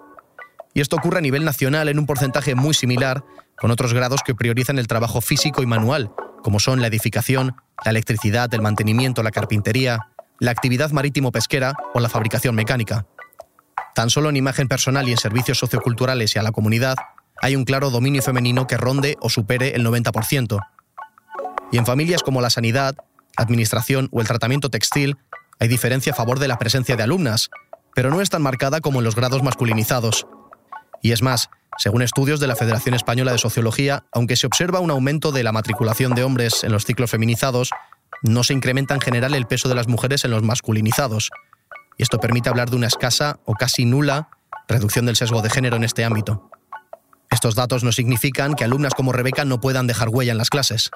Y 0.74 0.80
esto 0.80 0.96
ocurre 0.96 1.18
a 1.18 1.22
nivel 1.22 1.44
nacional 1.44 1.88
en 1.88 1.98
un 1.98 2.06
porcentaje 2.06 2.54
muy 2.54 2.74
similar 2.74 3.24
con 3.58 3.70
otros 3.70 3.92
grados 3.92 4.22
que 4.24 4.34
priorizan 4.34 4.78
el 4.78 4.86
trabajo 4.86 5.20
físico 5.20 5.62
y 5.62 5.66
manual, 5.66 6.10
como 6.42 6.60
son 6.60 6.80
la 6.80 6.86
edificación, 6.86 7.54
la 7.84 7.90
electricidad, 7.90 8.52
el 8.54 8.62
mantenimiento, 8.62 9.22
la 9.22 9.30
carpintería, 9.30 10.08
la 10.38 10.50
actividad 10.50 10.90
marítimo-pesquera 10.90 11.74
o 11.94 12.00
la 12.00 12.08
fabricación 12.08 12.54
mecánica. 12.54 13.06
Tan 13.94 14.10
solo 14.10 14.30
en 14.30 14.36
imagen 14.36 14.68
personal 14.68 15.08
y 15.08 15.12
en 15.12 15.18
servicios 15.18 15.58
socioculturales 15.58 16.34
y 16.34 16.38
a 16.38 16.42
la 16.42 16.52
comunidad 16.52 16.96
hay 17.40 17.56
un 17.56 17.64
claro 17.64 17.90
dominio 17.90 18.22
femenino 18.22 18.66
que 18.66 18.76
ronde 18.76 19.16
o 19.20 19.28
supere 19.28 19.74
el 19.74 19.84
90%. 19.84 20.58
Y 21.70 21.78
en 21.78 21.86
familias 21.86 22.22
como 22.22 22.40
la 22.40 22.50
sanidad, 22.50 22.96
administración 23.36 24.08
o 24.12 24.20
el 24.20 24.26
tratamiento 24.26 24.70
textil 24.70 25.16
hay 25.58 25.68
diferencia 25.68 26.12
a 26.12 26.16
favor 26.16 26.38
de 26.38 26.48
la 26.48 26.58
presencia 26.58 26.96
de 26.96 27.02
alumnas, 27.02 27.50
pero 27.94 28.10
no 28.10 28.20
es 28.20 28.30
tan 28.30 28.42
marcada 28.42 28.80
como 28.80 28.98
en 28.98 29.04
los 29.04 29.14
grados 29.14 29.42
masculinizados. 29.42 30.26
Y 31.02 31.12
es 31.12 31.22
más, 31.22 31.50
Según 31.78 32.02
estudios 32.02 32.38
de 32.38 32.46
la 32.46 32.54
Federación 32.54 32.94
Española 32.94 33.32
de 33.32 33.38
Sociología, 33.38 34.04
aunque 34.12 34.36
se 34.36 34.46
observa 34.46 34.80
un 34.80 34.90
aumento 34.90 35.32
de 35.32 35.42
la 35.42 35.52
matriculación 35.52 36.14
de 36.14 36.22
hombres 36.22 36.64
en 36.64 36.72
los 36.72 36.84
ciclos 36.84 37.10
feminizados, 37.10 37.70
no 38.22 38.44
se 38.44 38.52
incrementa 38.52 38.94
en 38.94 39.00
general 39.00 39.34
el 39.34 39.46
peso 39.46 39.70
de 39.70 39.74
las 39.74 39.88
mujeres 39.88 40.24
en 40.24 40.32
los 40.32 40.42
masculinizados. 40.42 41.30
Y 41.96 42.02
esto 42.02 42.20
permite 42.20 42.50
hablar 42.50 42.68
de 42.68 42.76
una 42.76 42.88
escasa 42.88 43.40
o 43.46 43.54
casi 43.54 43.86
nula 43.86 44.28
reducción 44.68 45.06
del 45.06 45.16
sesgo 45.16 45.40
de 45.40 45.50
género 45.50 45.76
en 45.76 45.84
este 45.84 46.04
ámbito. 46.04 46.50
Estos 47.30 47.54
datos 47.54 47.84
no 47.84 47.90
significan 47.90 48.54
que 48.54 48.64
alumnas 48.64 48.94
como 48.94 49.12
Rebeca 49.12 49.46
no 49.46 49.60
puedan 49.60 49.86
dejar 49.86 50.10
huella 50.10 50.32
en 50.32 50.38
las 50.38 50.50
clases 50.50 50.90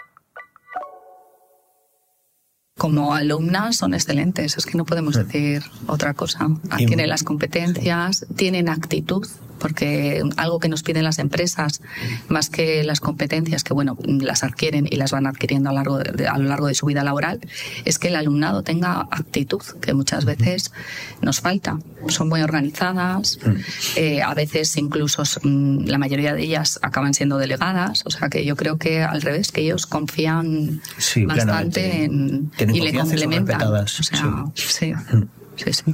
como 2.78 3.14
alumnas 3.14 3.76
son 3.76 3.94
excelentes, 3.94 4.58
es 4.58 4.66
que 4.66 4.76
no 4.76 4.84
podemos 4.84 5.14
decir 5.14 5.64
otra 5.86 6.14
cosa. 6.14 6.46
Tienen 6.76 7.08
las 7.08 7.22
competencias, 7.24 8.26
tienen 8.36 8.68
actitud, 8.68 9.26
porque 9.58 10.22
algo 10.36 10.58
que 10.58 10.68
nos 10.68 10.82
piden 10.82 11.04
las 11.04 11.18
empresas, 11.18 11.80
más 12.28 12.50
que 12.50 12.84
las 12.84 13.00
competencias, 13.00 13.64
que 13.64 13.74
bueno, 13.74 13.96
las 14.06 14.42
adquieren 14.42 14.86
y 14.90 14.96
las 14.96 15.12
van 15.12 15.26
adquiriendo 15.26 15.70
a 15.70 15.72
lo 15.72 15.78
largo 15.78 15.98
de, 15.98 16.28
a 16.28 16.38
lo 16.38 16.48
largo 16.48 16.66
de 16.66 16.74
su 16.74 16.86
vida 16.86 17.04
laboral, 17.04 17.40
es 17.84 17.98
que 17.98 18.08
el 18.08 18.16
alumnado 18.16 18.62
tenga 18.62 19.08
actitud, 19.10 19.62
que 19.80 19.94
muchas 19.94 20.24
veces 20.24 20.72
nos 21.20 21.40
falta. 21.40 21.78
Son 22.08 22.28
muy 22.28 22.42
organizadas, 22.42 23.38
mm. 23.44 23.50
eh, 23.96 24.22
a 24.22 24.34
veces 24.34 24.76
incluso 24.76 25.24
mm, 25.42 25.86
la 25.86 25.98
mayoría 25.98 26.34
de 26.34 26.42
ellas 26.42 26.78
acaban 26.82 27.14
siendo 27.14 27.38
delegadas, 27.38 28.04
o 28.06 28.10
sea 28.10 28.28
que 28.28 28.44
yo 28.44 28.56
creo 28.56 28.78
que 28.78 29.02
al 29.02 29.22
revés, 29.22 29.52
que 29.52 29.62
ellos 29.62 29.86
confían 29.86 30.80
bastante 31.26 32.04
en, 32.04 32.50
y 32.58 32.80
le 32.80 32.94
complementan. 32.94 33.62
O 33.62 33.86
sea, 33.86 34.44
sí. 34.54 34.92
Mm. 34.92 35.28
sí, 35.56 35.72
sí. 35.72 35.84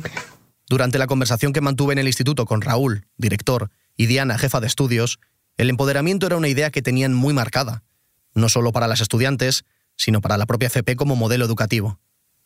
Durante 0.72 0.96
la 0.96 1.06
conversación 1.06 1.52
que 1.52 1.60
mantuve 1.60 1.92
en 1.92 1.98
el 1.98 2.06
instituto 2.06 2.46
con 2.46 2.62
Raúl, 2.62 3.04
director, 3.18 3.70
y 3.94 4.06
Diana, 4.06 4.38
jefa 4.38 4.58
de 4.58 4.66
estudios, 4.66 5.20
el 5.58 5.68
empoderamiento 5.68 6.24
era 6.24 6.38
una 6.38 6.48
idea 6.48 6.70
que 6.70 6.80
tenían 6.80 7.12
muy 7.12 7.34
marcada, 7.34 7.82
no 8.32 8.48
solo 8.48 8.72
para 8.72 8.86
las 8.86 9.02
estudiantes, 9.02 9.66
sino 9.96 10.22
para 10.22 10.38
la 10.38 10.46
propia 10.46 10.68
FP 10.68 10.96
como 10.96 11.14
modelo 11.14 11.44
educativo. 11.44 12.00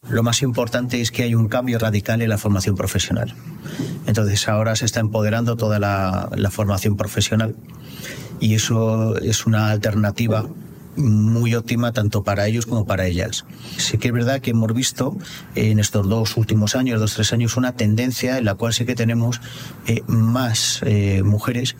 Lo 0.08 0.24
más 0.24 0.42
importante 0.42 1.00
es 1.00 1.12
que 1.12 1.22
hay 1.22 1.36
un 1.36 1.46
cambio 1.46 1.78
radical 1.78 2.20
en 2.20 2.28
la 2.28 2.36
formación 2.36 2.74
profesional. 2.74 3.32
Entonces 4.08 4.48
ahora 4.48 4.74
se 4.74 4.86
está 4.86 4.98
empoderando 4.98 5.56
toda 5.56 5.78
la, 5.78 6.28
la 6.34 6.50
formación 6.50 6.96
profesional 6.96 7.54
y 8.40 8.56
eso 8.56 9.16
es 9.18 9.46
una 9.46 9.70
alternativa 9.70 10.48
muy 10.96 11.54
óptima 11.54 11.92
tanto 11.92 12.22
para 12.22 12.46
ellos 12.46 12.66
como 12.66 12.86
para 12.86 13.06
ellas. 13.06 13.44
Sí 13.76 13.98
que 13.98 14.08
es 14.08 14.14
verdad 14.14 14.40
que 14.40 14.50
hemos 14.50 14.72
visto 14.72 15.16
en 15.54 15.78
estos 15.78 16.08
dos 16.08 16.36
últimos 16.36 16.74
años, 16.74 17.00
dos, 17.00 17.14
tres 17.14 17.32
años, 17.32 17.56
una 17.56 17.72
tendencia 17.72 18.38
en 18.38 18.44
la 18.44 18.54
cual 18.54 18.72
sí 18.72 18.84
que 18.84 18.94
tenemos 18.94 19.40
eh, 19.86 20.02
más 20.06 20.80
eh, 20.84 21.22
mujeres 21.22 21.76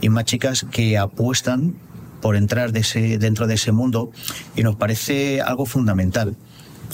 y 0.00 0.08
más 0.08 0.24
chicas 0.24 0.66
que 0.70 0.98
apuestan 0.98 1.74
por 2.20 2.36
entrar 2.36 2.72
de 2.72 2.80
ese, 2.80 3.18
dentro 3.18 3.46
de 3.46 3.54
ese 3.54 3.72
mundo 3.72 4.10
y 4.56 4.62
nos 4.62 4.76
parece 4.76 5.42
algo 5.42 5.66
fundamental. 5.66 6.36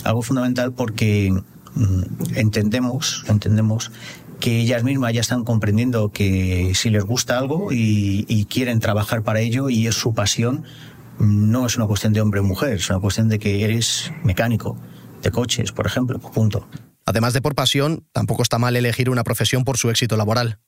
Algo 0.04 0.22
fundamental 0.22 0.72
porque 0.72 1.32
mm, 1.74 2.02
entendemos, 2.34 3.24
entendemos 3.28 3.92
que 4.40 4.58
ellas 4.58 4.82
mismas 4.82 5.12
ya 5.12 5.20
están 5.20 5.44
comprendiendo 5.44 6.10
que 6.10 6.72
si 6.74 6.90
les 6.90 7.04
gusta 7.04 7.38
algo 7.38 7.72
y, 7.72 8.24
y 8.26 8.46
quieren 8.46 8.80
trabajar 8.80 9.22
para 9.22 9.40
ello 9.40 9.68
y 9.68 9.86
es 9.86 9.94
su 9.94 10.14
pasión, 10.14 10.64
no 11.20 11.66
es 11.66 11.76
una 11.76 11.86
cuestión 11.86 12.12
de 12.12 12.20
hombre 12.20 12.40
o 12.40 12.44
mujer, 12.44 12.74
es 12.74 12.90
una 12.90 12.98
cuestión 12.98 13.28
de 13.28 13.38
que 13.38 13.64
eres 13.64 14.10
mecánico 14.24 14.76
de 15.22 15.30
coches, 15.30 15.72
por 15.72 15.86
ejemplo, 15.86 16.18
punto. 16.18 16.66
Además 17.04 17.32
de 17.32 17.42
por 17.42 17.54
pasión, 17.54 18.06
tampoco 18.12 18.42
está 18.42 18.58
mal 18.58 18.76
elegir 18.76 19.10
una 19.10 19.24
profesión 19.24 19.64
por 19.64 19.76
su 19.76 19.90
éxito 19.90 20.16
laboral. 20.16 20.58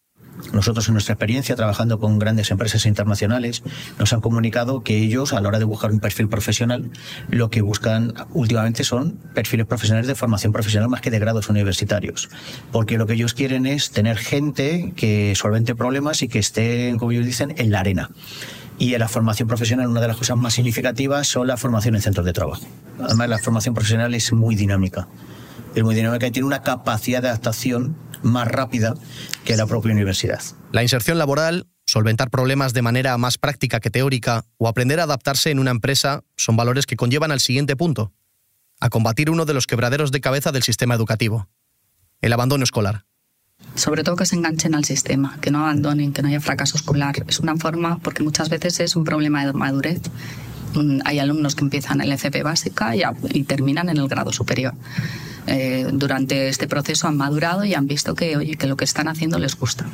Nosotros 0.52 0.88
en 0.88 0.94
nuestra 0.94 1.12
experiencia 1.12 1.54
trabajando 1.56 1.98
con 1.98 2.18
grandes 2.18 2.50
empresas 2.50 2.86
internacionales 2.86 3.62
nos 3.98 4.12
han 4.12 4.20
comunicado 4.20 4.82
que 4.82 4.98
ellos 4.98 5.32
a 5.32 5.40
la 5.40 5.48
hora 5.48 5.58
de 5.58 5.64
buscar 5.64 5.92
un 5.92 6.00
perfil 6.00 6.28
profesional 6.28 6.90
lo 7.28 7.50
que 7.50 7.60
buscan 7.60 8.14
últimamente 8.32 8.82
son 8.82 9.18
perfiles 9.34 9.66
profesionales 9.66 10.08
de 10.08 10.14
formación 10.14 10.52
profesional 10.52 10.88
más 10.88 11.00
que 11.00 11.10
de 11.10 11.18
grados 11.18 11.48
universitarios. 11.48 12.28
Porque 12.72 12.98
lo 12.98 13.06
que 13.06 13.12
ellos 13.12 13.34
quieren 13.34 13.66
es 13.66 13.90
tener 13.90 14.16
gente 14.16 14.92
que 14.96 15.34
solvente 15.36 15.74
problemas 15.74 16.22
y 16.22 16.28
que 16.28 16.38
esté, 16.38 16.94
como 16.98 17.12
ellos 17.12 17.26
dicen, 17.26 17.54
en 17.58 17.70
la 17.70 17.80
arena. 17.80 18.10
Y 18.78 18.94
en 18.94 19.00
la 19.00 19.08
formación 19.08 19.48
profesional, 19.48 19.86
una 19.86 20.00
de 20.00 20.08
las 20.08 20.16
cosas 20.16 20.36
más 20.36 20.54
significativas 20.54 21.28
son 21.28 21.46
la 21.46 21.56
formación 21.56 21.94
en 21.94 22.02
centros 22.02 22.26
de 22.26 22.32
trabajo. 22.32 22.62
Además, 23.00 23.28
la 23.28 23.38
formación 23.38 23.74
profesional 23.74 24.14
es 24.14 24.32
muy 24.32 24.54
dinámica. 24.54 25.08
Es 25.74 25.82
muy 25.82 25.94
dinámica 25.94 26.26
y 26.26 26.30
tiene 26.30 26.46
una 26.46 26.62
capacidad 26.62 27.22
de 27.22 27.28
adaptación 27.28 27.96
más 28.22 28.48
rápida 28.48 28.94
que 29.44 29.56
la 29.56 29.66
propia 29.66 29.92
universidad. 29.92 30.40
La 30.72 30.82
inserción 30.82 31.18
laboral, 31.18 31.66
solventar 31.86 32.30
problemas 32.30 32.72
de 32.72 32.82
manera 32.82 33.16
más 33.18 33.38
práctica 33.38 33.80
que 33.80 33.90
teórica 33.90 34.44
o 34.58 34.68
aprender 34.68 35.00
a 35.00 35.04
adaptarse 35.04 35.50
en 35.50 35.58
una 35.58 35.70
empresa 35.70 36.24
son 36.36 36.56
valores 36.56 36.86
que 36.86 36.96
conllevan 36.96 37.32
al 37.32 37.40
siguiente 37.40 37.76
punto, 37.76 38.12
a 38.80 38.90
combatir 38.90 39.30
uno 39.30 39.44
de 39.44 39.54
los 39.54 39.66
quebraderos 39.66 40.12
de 40.12 40.20
cabeza 40.20 40.52
del 40.52 40.62
sistema 40.62 40.94
educativo, 40.94 41.48
el 42.20 42.32
abandono 42.32 42.64
escolar 42.64 43.04
sobre 43.74 44.04
todo 44.04 44.16
que 44.16 44.26
se 44.26 44.36
enganchen 44.36 44.74
al 44.74 44.84
sistema, 44.84 45.38
que 45.40 45.50
no 45.50 45.60
abandonen, 45.60 46.12
que 46.12 46.22
no 46.22 46.28
haya 46.28 46.40
fracaso 46.40 46.76
escolar. 46.76 47.24
Es 47.26 47.40
una 47.40 47.56
forma, 47.56 47.98
porque 47.98 48.22
muchas 48.22 48.48
veces 48.48 48.80
es 48.80 48.96
un 48.96 49.04
problema 49.04 49.44
de 49.44 49.52
madurez. 49.52 50.00
Mm, 50.74 51.00
hay 51.04 51.18
alumnos 51.18 51.54
que 51.54 51.64
empiezan 51.64 52.00
en 52.00 52.08
la 52.08 52.14
FP 52.14 52.42
básica 52.42 52.94
y, 52.96 53.42
terminan 53.44 53.88
en 53.88 53.96
el 53.96 54.08
grado 54.08 54.32
superior. 54.32 54.74
Eh, 55.46 55.88
durante 55.92 56.48
este 56.48 56.68
proceso 56.68 57.08
han 57.08 57.16
madurado 57.16 57.64
y 57.64 57.74
han 57.74 57.86
visto 57.86 58.14
que, 58.14 58.36
oye, 58.36 58.56
que 58.56 58.66
lo 58.66 58.76
que 58.76 58.84
están 58.84 59.08
haciendo 59.08 59.38
les 59.38 59.58
gusta. 59.58 59.86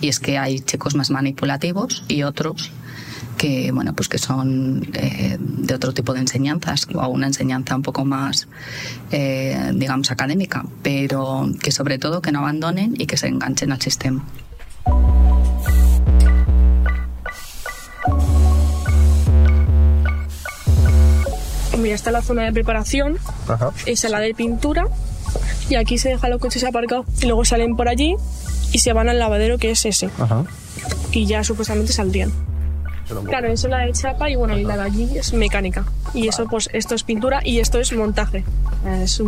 Y 0.00 0.08
es 0.08 0.20
que 0.20 0.38
hay 0.38 0.60
chicos 0.60 0.94
más 0.94 1.10
manipulativos 1.10 2.04
y 2.08 2.22
otros 2.22 2.70
que 3.36 3.72
bueno 3.72 3.94
pues 3.94 4.08
que 4.08 4.18
son 4.18 4.86
eh, 4.94 5.36
de 5.38 5.74
otro 5.74 5.92
tipo 5.92 6.12
de 6.14 6.20
enseñanzas 6.20 6.86
o 6.94 7.08
una 7.08 7.26
enseñanza 7.26 7.76
un 7.76 7.82
poco 7.82 8.04
más 8.04 8.48
eh, 9.10 9.72
digamos 9.74 10.10
académica 10.10 10.64
pero 10.82 11.48
que 11.62 11.72
sobre 11.72 11.98
todo 11.98 12.22
que 12.22 12.32
no 12.32 12.40
abandonen 12.40 12.94
y 12.98 13.06
que 13.06 13.16
se 13.16 13.28
enganchen 13.28 13.72
al 13.72 13.80
sistema 13.80 14.24
Mira, 21.78 21.94
está 21.94 22.10
la 22.10 22.20
zona 22.20 22.42
de 22.42 22.52
preparación, 22.52 23.16
esa 23.86 24.06
es 24.06 24.10
la 24.10 24.20
de 24.20 24.34
pintura, 24.34 24.86
y 25.70 25.76
aquí 25.76 25.96
se 25.98 26.10
dejan 26.10 26.30
los 26.30 26.40
coches 26.40 26.62
aparcados 26.64 27.06
y 27.22 27.26
luego 27.26 27.44
salen 27.44 27.74
por 27.74 27.88
allí 27.88 28.16
y 28.72 28.80
se 28.80 28.92
van 28.92 29.08
al 29.08 29.18
lavadero 29.18 29.56
que 29.56 29.70
es 29.70 29.84
ese. 29.86 30.10
Y 31.12 31.26
ya 31.26 31.42
supuestamente 31.44 31.92
saldrían. 31.92 32.32
Claro, 33.24 33.48
eso 33.48 33.66
es 33.66 33.70
la 33.70 33.78
de 33.78 33.92
chapa 33.92 34.30
y 34.30 34.36
bueno, 34.36 34.58
y 34.58 34.64
la 34.64 34.76
de 34.76 34.82
allí 34.82 35.08
es 35.16 35.32
mecánica. 35.32 35.84
Y 36.14 36.28
eso, 36.28 36.46
pues, 36.46 36.68
esto 36.72 36.94
es 36.94 37.04
pintura 37.04 37.40
y 37.44 37.60
esto 37.60 37.80
es 37.80 37.92
montaje. 37.92 38.44
Es 39.02 39.22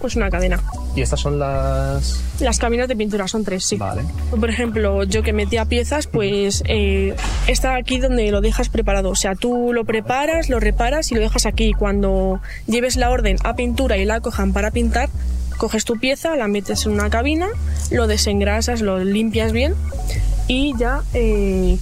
pues 0.00 0.16
una 0.16 0.30
cadena. 0.30 0.60
¿Y 0.94 1.02
estas 1.02 1.20
son 1.20 1.38
las...? 1.38 2.20
Las 2.40 2.58
cabinas 2.58 2.88
de 2.88 2.96
pintura, 2.96 3.28
son 3.28 3.44
tres, 3.44 3.64
sí. 3.64 3.76
Vale. 3.76 4.02
Por 4.30 4.50
ejemplo, 4.50 5.04
yo 5.04 5.22
que 5.22 5.32
metía 5.32 5.64
piezas, 5.64 6.06
pues 6.06 6.62
eh, 6.66 7.14
está 7.46 7.76
aquí 7.76 7.98
donde 7.98 8.30
lo 8.30 8.40
dejas 8.40 8.68
preparado. 8.68 9.10
O 9.10 9.14
sea, 9.14 9.34
tú 9.34 9.72
lo 9.72 9.84
preparas, 9.84 10.48
lo 10.48 10.60
reparas 10.60 11.10
y 11.12 11.14
lo 11.14 11.20
dejas 11.20 11.46
aquí. 11.46 11.72
Cuando 11.72 12.40
lleves 12.66 12.96
la 12.96 13.10
orden 13.10 13.36
a 13.44 13.54
pintura 13.54 13.96
y 13.96 14.04
la 14.04 14.20
cojan 14.20 14.52
para 14.52 14.70
pintar, 14.70 15.08
coges 15.56 15.84
tu 15.84 15.98
pieza, 15.98 16.36
la 16.36 16.48
metes 16.48 16.86
en 16.86 16.92
una 16.92 17.10
cabina, 17.10 17.48
lo 17.90 18.06
desengrasas, 18.06 18.80
lo 18.80 19.02
limpias 19.02 19.52
bien 19.52 19.74
y 20.48 20.76
ya 20.78 21.02
eh, 21.14 21.78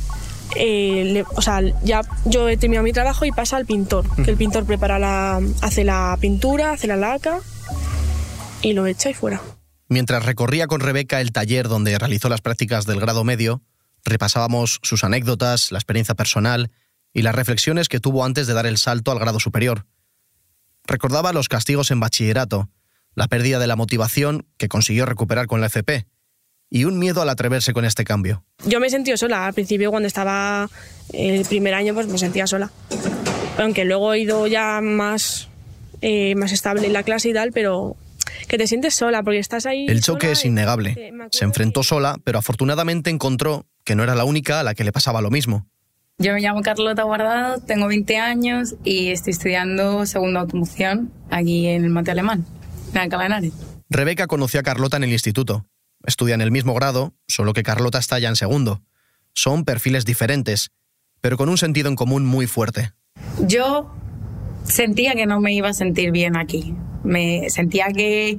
eh, 0.56 1.24
o 1.36 1.42
sea, 1.42 1.60
ya 1.82 2.02
yo 2.24 2.48
he 2.48 2.56
terminado 2.56 2.84
mi 2.84 2.92
trabajo 2.92 3.24
y 3.24 3.32
pasa 3.32 3.56
al 3.56 3.66
pintor, 3.66 4.04
que 4.22 4.30
el 4.30 4.36
pintor 4.36 4.64
prepara 4.64 4.98
la, 4.98 5.40
hace 5.62 5.84
la 5.84 6.16
pintura, 6.20 6.72
hace 6.72 6.86
la 6.86 6.96
laca 6.96 7.40
y 8.62 8.72
lo 8.72 8.86
echa 8.86 9.10
y 9.10 9.14
fuera. 9.14 9.40
Mientras 9.88 10.24
recorría 10.24 10.66
con 10.66 10.80
Rebeca 10.80 11.20
el 11.20 11.32
taller 11.32 11.68
donde 11.68 11.98
realizó 11.98 12.28
las 12.28 12.40
prácticas 12.40 12.86
del 12.86 13.00
grado 13.00 13.24
medio, 13.24 13.62
repasábamos 14.04 14.80
sus 14.82 15.04
anécdotas, 15.04 15.72
la 15.72 15.78
experiencia 15.78 16.14
personal 16.14 16.70
y 17.12 17.22
las 17.22 17.34
reflexiones 17.34 17.88
que 17.88 18.00
tuvo 18.00 18.24
antes 18.24 18.46
de 18.46 18.54
dar 18.54 18.66
el 18.66 18.78
salto 18.78 19.12
al 19.12 19.18
grado 19.18 19.40
superior. 19.40 19.86
Recordaba 20.86 21.32
los 21.32 21.48
castigos 21.48 21.90
en 21.90 22.00
bachillerato, 22.00 22.68
la 23.14 23.28
pérdida 23.28 23.58
de 23.58 23.66
la 23.66 23.76
motivación 23.76 24.46
que 24.56 24.68
consiguió 24.68 25.06
recuperar 25.06 25.46
con 25.46 25.60
la 25.60 25.66
FP 25.66 26.06
y 26.74 26.86
un 26.86 26.98
miedo 26.98 27.22
al 27.22 27.28
atreverse 27.28 27.72
con 27.72 27.84
este 27.84 28.02
cambio. 28.02 28.42
Yo 28.66 28.80
me 28.80 28.90
sentí 28.90 29.16
sola. 29.16 29.46
Al 29.46 29.54
principio, 29.54 29.92
cuando 29.92 30.08
estaba 30.08 30.68
el 31.12 31.44
primer 31.44 31.72
año, 31.72 31.94
pues 31.94 32.08
me 32.08 32.18
sentía 32.18 32.48
sola. 32.48 32.72
Aunque 33.58 33.84
luego 33.84 34.12
he 34.12 34.18
ido 34.18 34.48
ya 34.48 34.80
más, 34.82 35.48
eh, 36.00 36.34
más 36.34 36.50
estable 36.50 36.84
en 36.84 36.92
la 36.92 37.04
clase 37.04 37.28
y 37.28 37.32
tal, 37.32 37.52
pero 37.52 37.94
que 38.48 38.58
te 38.58 38.66
sientes 38.66 38.92
sola 38.96 39.22
porque 39.22 39.38
estás 39.38 39.66
ahí. 39.66 39.86
El 39.86 40.02
choque 40.02 40.32
es 40.32 40.44
innegable. 40.44 41.12
Se 41.30 41.44
enfrentó 41.44 41.84
sola, 41.84 42.16
pero 42.24 42.40
afortunadamente 42.40 43.08
encontró 43.08 43.66
que 43.84 43.94
no 43.94 44.02
era 44.02 44.16
la 44.16 44.24
única 44.24 44.58
a 44.58 44.64
la 44.64 44.74
que 44.74 44.82
le 44.82 44.90
pasaba 44.90 45.20
lo 45.22 45.30
mismo. 45.30 45.68
Yo 46.18 46.32
me 46.32 46.40
llamo 46.40 46.60
Carlota 46.62 47.04
Guardado, 47.04 47.60
tengo 47.60 47.86
20 47.86 48.18
años 48.18 48.74
y 48.82 49.10
estoy 49.12 49.30
estudiando 49.32 50.06
segunda 50.06 50.40
automoción 50.40 51.12
aquí 51.30 51.68
en 51.68 51.84
el 51.84 51.90
Mate 51.90 52.10
Alemán, 52.10 52.44
en 52.92 52.98
Alcalá 52.98 53.40
Rebeca 53.90 54.26
conoció 54.26 54.58
a 54.58 54.64
Carlota 54.64 54.96
en 54.96 55.04
el 55.04 55.12
instituto. 55.12 55.66
Estudian 56.06 56.40
el 56.40 56.50
mismo 56.50 56.74
grado, 56.74 57.14
solo 57.26 57.52
que 57.52 57.62
Carlota 57.62 57.98
está 57.98 58.18
ya 58.18 58.28
en 58.28 58.36
segundo. 58.36 58.82
Son 59.32 59.64
perfiles 59.64 60.04
diferentes, 60.04 60.70
pero 61.20 61.36
con 61.36 61.48
un 61.48 61.58
sentido 61.58 61.88
en 61.88 61.96
común 61.96 62.26
muy 62.26 62.46
fuerte. 62.46 62.92
Yo 63.40 63.90
sentía 64.64 65.14
que 65.14 65.26
no 65.26 65.40
me 65.40 65.54
iba 65.54 65.68
a 65.68 65.72
sentir 65.72 66.10
bien 66.10 66.36
aquí. 66.36 66.74
Me 67.02 67.48
sentía 67.50 67.88
que, 67.88 68.38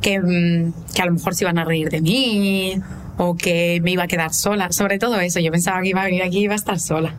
que, 0.00 0.20
mm, 0.20 0.72
que 0.94 1.02
a 1.02 1.06
lo 1.06 1.12
mejor 1.12 1.34
se 1.34 1.44
iban 1.44 1.58
a 1.58 1.64
reír 1.64 1.90
de 1.90 2.00
mí 2.00 2.80
o 3.18 3.36
que 3.36 3.80
me 3.82 3.92
iba 3.92 4.04
a 4.04 4.08
quedar 4.08 4.34
sola. 4.34 4.72
Sobre 4.72 4.98
todo 4.98 5.20
eso, 5.20 5.40
yo 5.40 5.50
pensaba 5.50 5.80
que 5.82 5.88
iba 5.88 6.02
a 6.02 6.06
venir 6.06 6.22
aquí 6.22 6.38
y 6.38 6.44
iba 6.44 6.54
a 6.54 6.56
estar 6.56 6.80
sola. 6.80 7.14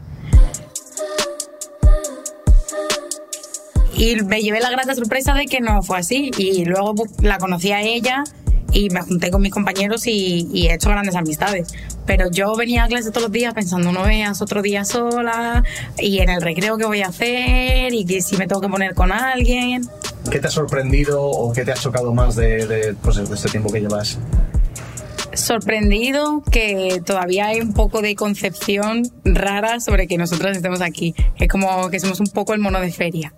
Y 3.96 4.15
me 4.24 4.41
llevé 4.41 4.60
la 4.60 4.70
grata 4.70 4.94
sorpresa 4.94 5.34
de 5.34 5.48
que 5.48 5.60
no 5.60 5.82
fue 5.82 5.98
así. 5.98 6.29
Y 6.38 6.65
luego 6.65 6.94
la 7.22 7.39
conocí 7.39 7.72
a 7.72 7.82
ella 7.82 8.24
y 8.72 8.90
me 8.90 9.02
junté 9.02 9.32
con 9.32 9.42
mis 9.42 9.52
compañeros 9.52 10.06
y, 10.08 10.68
he 10.68 10.74
hecho 10.74 10.90
grandes 10.90 11.16
amistades. 11.16 11.70
Pero 12.06 12.30
yo 12.32 12.56
venía 12.56 12.84
a 12.84 12.88
clase 12.88 13.10
todos 13.10 13.24
los 13.24 13.32
días 13.32 13.54
pensando, 13.54 13.92
no 13.92 14.04
veas 14.04 14.42
otro 14.42 14.62
día 14.62 14.86
sola 14.86 15.64
y 15.98 16.20
en 16.20 16.30
el 16.30 16.42
recreo 16.42 16.78
qué 16.78 16.86
voy 16.86 17.02
a 17.02 17.08
hacer 17.08 17.94
y 17.94 18.06
que 18.06 18.22
si 18.22 18.38
me 18.38 18.48
tengo 18.48 18.62
que 18.62 18.70
poner 18.70 18.94
con 18.94 19.12
alguien. 19.12 19.88
¿Qué 20.30 20.40
te 20.40 20.48
ha 20.48 20.52
sorprendido 20.52 21.24
o 21.24 21.54
qué 21.54 21.64
te 21.64 21.72
ha 21.72 21.76
chocado 21.76 22.14
más 22.14 22.36
de, 22.36 22.96
pues, 23.02 23.16
de 23.16 23.36
este 23.36 23.50
tiempo 23.50 23.72
que 23.72 23.82
llevas? 23.82 24.18
sorprendido 25.34 26.42
que 26.52 27.02
todavía 27.06 27.48
hay 27.48 27.62
un 27.62 27.74
poco 27.74 28.02
de 28.02 28.16
concepción 28.16 29.04
rara 29.24 29.80
sobre 29.80 30.08
que 30.08 30.18
nosotras 30.18 30.58
estemos 30.58 30.82
aquí. 30.82 31.14
Es 31.38 31.48
como 31.48 31.90
que 31.90 32.00
somos 32.00 32.20
un 32.20 32.28
poco 32.28 32.54
el 32.54 32.60
mono 32.60 32.82
de 32.82 32.92
feria. 32.92 33.34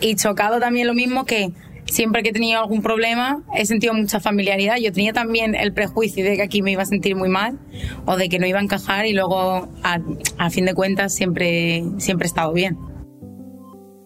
Y 0.00 0.16
chocado 0.16 0.60
también 0.60 0.86
lo 0.86 0.94
mismo 0.94 1.24
que 1.24 1.50
siempre 1.90 2.22
que 2.22 2.30
he 2.30 2.32
tenido 2.32 2.60
algún 2.60 2.82
problema 2.82 3.42
he 3.54 3.66
sentido 3.66 3.92
mucha 3.94 4.20
familiaridad. 4.20 4.76
Yo 4.76 4.92
tenía 4.92 5.12
también 5.12 5.54
el 5.54 5.72
prejuicio 5.72 6.24
de 6.24 6.36
que 6.36 6.42
aquí 6.42 6.62
me 6.62 6.72
iba 6.72 6.82
a 6.82 6.86
sentir 6.86 7.16
muy 7.16 7.28
mal 7.28 7.58
o 8.06 8.16
de 8.16 8.28
que 8.28 8.38
no 8.38 8.46
iba 8.46 8.58
a 8.58 8.62
encajar 8.62 9.06
y 9.06 9.12
luego 9.12 9.68
a, 9.82 10.50
fin 10.50 10.64
de 10.64 10.74
cuentas 10.74 11.14
siempre, 11.14 11.84
siempre 11.98 12.26
he 12.26 12.28
estado 12.28 12.52
bien. 12.52 12.78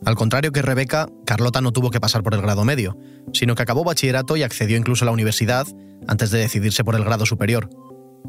Al 0.05 0.17
contrario 0.17 0.53
que 0.53 0.61
Rebeca, 0.61 1.09
Carlota 1.25 1.61
no 1.61 1.73
tuvo 1.73 1.91
que 1.91 2.01
pasar 2.01 2.23
por 2.23 2.35
el 2.35 2.43
grado 2.43 2.65
medio, 2.65 2.99
sino 3.33 3.55
que 3.55 3.63
acabó 3.63 3.85
bachillerato 3.85 4.37
y 4.37 4.43
accedió 4.43 4.77
incluso 4.77 5.05
a 5.05 5.07
la 5.07 5.13
universidad 5.13 5.67
antes 6.07 6.31
de 6.31 6.41
decidirse 6.41 6.85
por 6.85 6.95
el 6.95 7.05
grado 7.05 7.25
superior. 7.25 7.71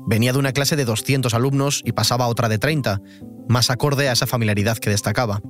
Venía 0.08 0.32
de 0.32 0.40
una 0.40 0.54
clase 0.54 0.76
de 0.76 0.86
200 0.86 1.34
alumnos 1.34 1.82
y 1.84 1.92
pasaba 1.92 2.26
a 2.26 2.28
otra 2.28 2.48
de 2.48 2.60
30, 2.60 3.02
más 3.50 3.70
acorde 3.70 4.08
a 4.08 4.14
esa 4.14 4.28
familiaridad 4.28 4.78
que 4.78 4.90
destacaba. 4.90 5.42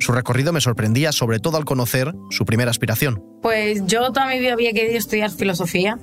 Su 0.00 0.12
recorrido 0.12 0.52
me 0.54 0.62
sorprendía 0.62 1.12
sobre 1.12 1.40
todo 1.40 1.58
al 1.58 1.66
conocer 1.66 2.14
su 2.30 2.46
primera 2.46 2.70
aspiración. 2.70 3.22
Pues 3.42 3.86
yo 3.86 4.12
toda 4.12 4.26
mi 4.28 4.38
vida 4.38 4.54
había 4.54 4.72
querido 4.72 4.96
estudiar 4.96 5.30
filosofía. 5.30 5.98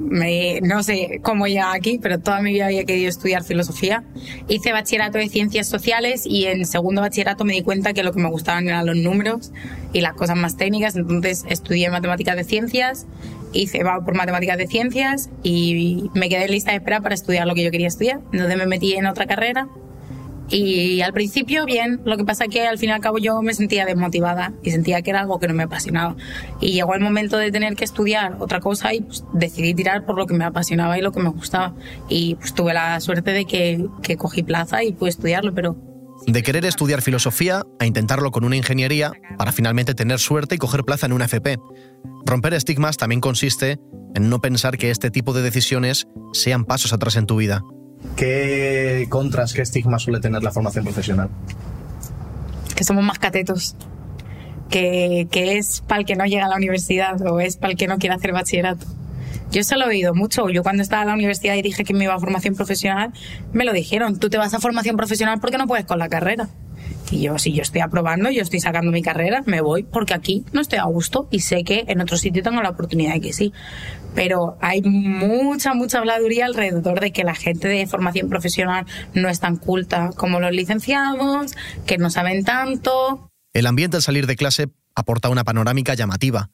no 0.00 0.82
sé 0.82 1.20
cómo 1.22 1.46
ya 1.46 1.72
aquí, 1.72 1.98
pero 2.02 2.18
toda 2.20 2.40
mi 2.40 2.52
vida 2.52 2.66
había 2.66 2.84
querido 2.84 3.10
estudiar 3.10 3.44
filosofía. 3.44 4.02
Hice 4.48 4.72
bachillerato 4.72 5.18
de 5.18 5.28
ciencias 5.28 5.68
sociales 5.68 6.24
y 6.24 6.46
en 6.46 6.64
segundo 6.64 7.02
bachillerato 7.02 7.44
me 7.44 7.52
di 7.52 7.62
cuenta 7.62 7.92
que 7.92 8.02
lo 8.02 8.12
que 8.14 8.20
me 8.20 8.30
gustaban 8.30 8.66
eran 8.66 8.86
los 8.86 8.96
números 8.96 9.52
y 9.92 10.00
las 10.00 10.14
cosas 10.14 10.38
más 10.38 10.56
técnicas. 10.56 10.96
Entonces 10.96 11.44
estudié 11.50 11.90
matemáticas 11.90 12.34
de 12.34 12.44
ciencias, 12.44 13.06
hice 13.52 13.84
va 13.84 14.02
por 14.02 14.16
matemáticas 14.16 14.56
de 14.56 14.68
ciencias 14.68 15.28
y 15.42 16.10
me 16.14 16.30
quedé 16.30 16.46
en 16.46 16.52
lista 16.52 16.70
de 16.70 16.78
espera 16.78 17.02
para 17.02 17.14
estudiar 17.14 17.46
lo 17.46 17.54
que 17.54 17.62
yo 17.62 17.70
quería 17.70 17.88
estudiar. 17.88 18.20
Entonces 18.32 18.56
me 18.56 18.66
metí 18.66 18.94
en 18.94 19.04
otra 19.04 19.26
carrera 19.26 19.68
y 20.50 21.02
al 21.02 21.12
principio, 21.12 21.66
bien, 21.66 22.00
lo 22.04 22.16
que 22.16 22.24
pasa 22.24 22.44
es 22.44 22.50
que 22.50 22.66
al 22.66 22.78
fin 22.78 22.88
y 22.88 22.92
al 22.92 23.00
cabo 23.00 23.18
yo 23.18 23.42
me 23.42 23.52
sentía 23.52 23.84
desmotivada 23.84 24.52
y 24.62 24.70
sentía 24.70 25.02
que 25.02 25.10
era 25.10 25.20
algo 25.20 25.38
que 25.38 25.46
no 25.46 25.54
me 25.54 25.64
apasionaba. 25.64 26.16
Y 26.60 26.72
llegó 26.72 26.94
el 26.94 27.00
momento 27.00 27.36
de 27.36 27.50
tener 27.50 27.76
que 27.76 27.84
estudiar 27.84 28.36
otra 28.40 28.60
cosa 28.60 28.94
y 28.94 29.02
pues, 29.02 29.24
decidí 29.34 29.74
tirar 29.74 30.06
por 30.06 30.16
lo 30.16 30.26
que 30.26 30.34
me 30.34 30.44
apasionaba 30.44 30.98
y 30.98 31.02
lo 31.02 31.12
que 31.12 31.20
me 31.20 31.28
gustaba. 31.28 31.74
Y 32.08 32.36
pues 32.36 32.54
tuve 32.54 32.72
la 32.72 32.98
suerte 33.00 33.32
de 33.32 33.44
que, 33.44 33.86
que 34.02 34.16
cogí 34.16 34.42
plaza 34.42 34.82
y 34.82 34.92
pude 34.92 35.10
estudiarlo, 35.10 35.52
pero 35.54 35.76
de 36.26 36.42
querer 36.42 36.64
estudiar 36.64 37.00
filosofía 37.00 37.62
a 37.78 37.86
intentarlo 37.86 38.30
con 38.30 38.44
una 38.44 38.56
ingeniería 38.56 39.12
para 39.38 39.52
finalmente 39.52 39.94
tener 39.94 40.18
suerte 40.18 40.56
y 40.56 40.58
coger 40.58 40.84
plaza 40.84 41.06
en 41.06 41.12
una 41.12 41.26
FP. 41.26 41.58
Romper 42.26 42.54
estigmas 42.54 42.96
también 42.96 43.20
consiste 43.20 43.78
en 44.14 44.28
no 44.28 44.40
pensar 44.40 44.78
que 44.78 44.90
este 44.90 45.10
tipo 45.10 45.32
de 45.32 45.42
decisiones 45.42 46.08
sean 46.32 46.64
pasos 46.64 46.92
atrás 46.92 47.16
en 47.16 47.26
tu 47.26 47.36
vida. 47.36 47.62
¿Qué 48.16 49.06
contras, 49.08 49.52
qué 49.52 49.62
estigmas 49.62 50.02
suele 50.02 50.20
tener 50.20 50.42
la 50.42 50.50
formación 50.50 50.84
profesional? 50.84 51.28
Que 52.74 52.84
somos 52.84 53.04
más 53.04 53.18
catetos. 53.18 53.76
Que, 54.70 55.28
que 55.30 55.56
es 55.56 55.80
para 55.86 56.00
el 56.00 56.06
que 56.06 56.14
no 56.14 56.26
llega 56.26 56.44
a 56.44 56.48
la 56.48 56.56
universidad 56.56 57.20
o 57.26 57.40
es 57.40 57.56
para 57.56 57.72
el 57.72 57.78
que 57.78 57.86
no 57.86 57.98
quiere 57.98 58.14
hacer 58.14 58.32
bachillerato. 58.32 58.86
Yo 59.50 59.64
se 59.64 59.76
lo 59.76 59.86
he 59.86 59.88
oído 59.88 60.14
mucho. 60.14 60.48
Yo 60.50 60.62
cuando 60.62 60.82
estaba 60.82 61.02
en 61.02 61.08
la 61.08 61.14
universidad 61.14 61.54
y 61.54 61.62
dije 61.62 61.84
que 61.84 61.94
me 61.94 62.04
iba 62.04 62.14
a 62.14 62.18
formación 62.18 62.54
profesional, 62.54 63.12
me 63.52 63.64
lo 63.64 63.72
dijeron. 63.72 64.18
Tú 64.18 64.28
te 64.28 64.36
vas 64.36 64.52
a 64.52 64.60
formación 64.60 64.96
profesional 64.96 65.40
porque 65.40 65.56
no 65.56 65.66
puedes 65.66 65.86
con 65.86 65.98
la 65.98 66.08
carrera. 66.08 66.48
Y 67.10 67.22
yo, 67.22 67.38
si 67.38 67.52
yo 67.52 67.62
estoy 67.62 67.80
aprobando, 67.80 68.30
yo 68.30 68.42
estoy 68.42 68.60
sacando 68.60 68.90
mi 68.92 69.02
carrera, 69.02 69.42
me 69.46 69.60
voy 69.60 69.82
porque 69.82 70.14
aquí 70.14 70.44
no 70.52 70.60
estoy 70.60 70.78
a 70.78 70.84
gusto 70.84 71.28
y 71.30 71.40
sé 71.40 71.64
que 71.64 71.84
en 71.88 72.00
otro 72.00 72.16
sitio 72.16 72.42
tengo 72.42 72.62
la 72.62 72.70
oportunidad 72.70 73.14
de 73.14 73.20
que 73.20 73.32
sí. 73.32 73.52
Pero 74.14 74.56
hay 74.60 74.82
mucha, 74.82 75.74
mucha 75.74 75.98
habladuría 75.98 76.46
alrededor 76.46 77.00
de 77.00 77.12
que 77.12 77.24
la 77.24 77.34
gente 77.34 77.68
de 77.68 77.86
formación 77.86 78.28
profesional 78.28 78.86
no 79.14 79.28
es 79.28 79.40
tan 79.40 79.56
culta 79.56 80.10
como 80.16 80.40
los 80.40 80.52
licenciados, 80.52 81.54
que 81.86 81.98
no 81.98 82.10
saben 82.10 82.44
tanto. 82.44 83.30
El 83.52 83.66
ambiente 83.66 83.96
al 83.96 84.02
salir 84.02 84.26
de 84.26 84.36
clase 84.36 84.68
aporta 84.94 85.28
una 85.28 85.44
panorámica 85.44 85.94
llamativa. 85.94 86.50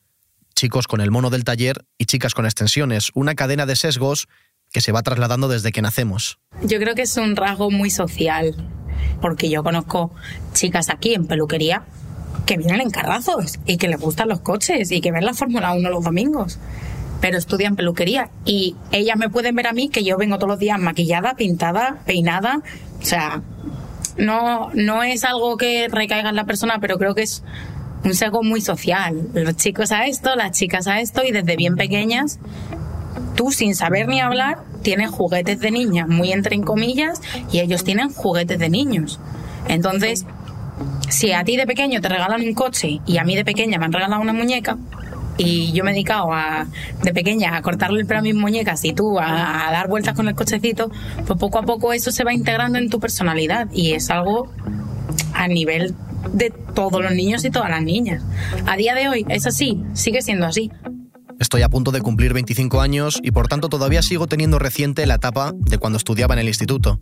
Chicos 0.55 0.87
con 0.87 1.01
el 1.01 1.11
mono 1.11 1.31
del 1.31 1.45
taller 1.45 1.85
y 1.99 2.05
chicas 2.05 2.35
con 2.35 2.45
extensiones, 2.45 3.11
una 3.15 3.35
cadena 3.35 3.67
de 3.67 3.77
sesgos 3.77 4.29
que 4.73 4.81
se 4.81 4.93
va 4.93 5.03
trasladando 5.03 5.49
desde 5.49 5.73
que 5.73 5.83
nacemos. 5.83 6.39
Yo 6.63 6.79
creo 6.79 6.95
que 6.95 7.03
es 7.03 7.17
un 7.17 7.37
rasgo 7.37 7.71
muy 7.71 7.91
social 7.91 8.55
porque 9.21 9.49
yo 9.49 9.63
conozco 9.63 10.13
chicas 10.53 10.91
aquí 10.91 11.15
en 11.15 11.27
peluquería 11.27 11.85
que 12.47 12.57
vienen 12.57 12.81
en 12.81 12.91
carrazos 12.91 13.59
y 13.67 13.77
que 13.77 13.89
les 13.89 14.01
gustan 14.01 14.29
los 14.29 14.41
coches 14.41 14.91
y 14.91 15.01
que 15.01 15.13
ven 15.13 15.25
la 15.25 15.35
Fórmula 15.35 15.73
1 15.73 15.89
los 15.91 16.05
domingos, 16.05 16.59
pero 17.21 17.39
estudian 17.39 17.77
peluquería 17.77 18.31
y 18.45 18.77
ellas 18.93 19.17
me 19.17 19.31
pueden 19.31 19.55
ver 19.55 19.67
a 19.67 19.73
mí 19.73 19.89
que 19.89 20.05
yo 20.05 20.19
vengo 20.19 20.37
todos 20.37 20.51
los 20.51 20.59
días 20.59 20.79
maquillada, 20.79 21.35
pintada, 21.35 21.99
peinada, 22.05 22.61
o 23.01 23.05
sea, 23.05 23.43
no, 24.19 24.71
no 24.75 25.03
es 25.03 25.25
algo 25.25 25.57
que 25.57 25.89
recaiga 25.89 26.29
en 26.29 26.37
la 26.37 26.45
persona, 26.45 26.79
pero 26.81 26.99
creo 26.99 27.15
que 27.15 27.23
es 27.23 27.43
un 28.05 28.15
sesgo 28.15 28.43
muy 28.43 28.61
social. 28.61 29.29
Los 29.33 29.57
chicos 29.57 29.91
a 29.91 30.07
esto, 30.07 30.37
las 30.37 30.53
chicas 30.53 30.87
a 30.87 31.01
esto 31.01 31.25
y 31.25 31.33
desde 31.33 31.57
bien 31.57 31.77
pequeñas 31.77 32.39
tú 33.35 33.51
sin 33.51 33.75
saber 33.75 34.09
ni 34.09 34.21
hablar 34.21 34.59
tienes 34.85 35.11
juguetes 35.11 35.59
de 35.59 35.73
niñas, 35.73 36.07
muy 36.07 36.31
entre 36.31 36.61
comillas, 36.61 37.21
y 37.51 37.59
ellos 37.59 37.83
tienen 37.83 38.11
juguetes 38.11 38.61
de 38.61 38.69
niños. 38.69 39.19
Entonces, 39.67 40.25
si 41.09 41.33
a 41.33 41.43
ti 41.43 41.57
de 41.57 41.67
pequeño 41.67 42.01
te 42.01 42.09
regalan 42.09 42.43
un 42.43 42.55
coche 42.55 43.01
y 43.05 43.19
a 43.19 43.25
mí 43.25 43.35
de 43.35 43.45
pequeña 43.45 43.79
me 43.79 43.87
han 43.87 43.93
regalado 43.93 44.23
una 44.23 44.33
muñeca, 44.33 44.79
y 45.37 45.73
yo 45.73 45.83
me 45.83 45.91
he 45.91 45.95
dedicado 45.95 46.33
a, 46.33 46.67
de 47.03 47.13
pequeña 47.13 47.57
a 47.57 47.63
cortarle 47.63 48.01
el 48.01 48.07
pelo 48.07 48.21
a 48.21 48.23
mis 48.23 48.37
muñecas 48.37 48.85
y 48.85 48.93
tú 48.93 49.19
a, 49.19 49.69
a, 49.69 49.73
dar 49.73 49.89
vueltas 49.89 50.15
con 50.15 50.29
el 50.29 50.37
cochecito, 50.37 50.93
pues 51.27 51.39
poco 51.41 51.59
a 51.59 51.63
poco 51.63 51.93
eso 51.93 52.13
se 52.13 52.23
va 52.23 52.33
integrando 52.33 52.79
en 52.79 52.89
tu 52.89 53.01
personalidad 53.01 53.67
y 53.73 53.95
es 53.95 54.11
algo 54.11 54.53
a 55.33 55.49
nivel 55.49 55.97
de 56.33 56.51
todos 56.51 57.03
los 57.03 57.13
niños 57.13 57.45
y 57.45 57.51
todas 57.51 57.71
las 57.71 57.83
niñas. 57.83 58.23
A 58.67 58.77
día 58.77 58.95
de 58.95 59.09
hoy 59.09 59.27
es 59.29 59.47
así, 59.47 59.83
sigue 59.93 60.23
siendo 60.23 60.47
así. 60.47 60.71
Estoy 61.41 61.63
a 61.63 61.69
punto 61.69 61.91
de 61.91 62.01
cumplir 62.01 62.33
25 62.33 62.81
años 62.81 63.19
y 63.23 63.33
por 63.33 63.49
tanto 63.49 63.69
todavía 63.69 64.03
sigo 64.03 64.27
teniendo 64.27 64.59
reciente 64.59 65.07
la 65.07 65.17
etapa 65.17 65.53
de 65.55 65.79
cuando 65.79 65.97
estudiaba 65.97 66.35
en 66.35 66.41
el 66.41 66.49
instituto. 66.49 67.01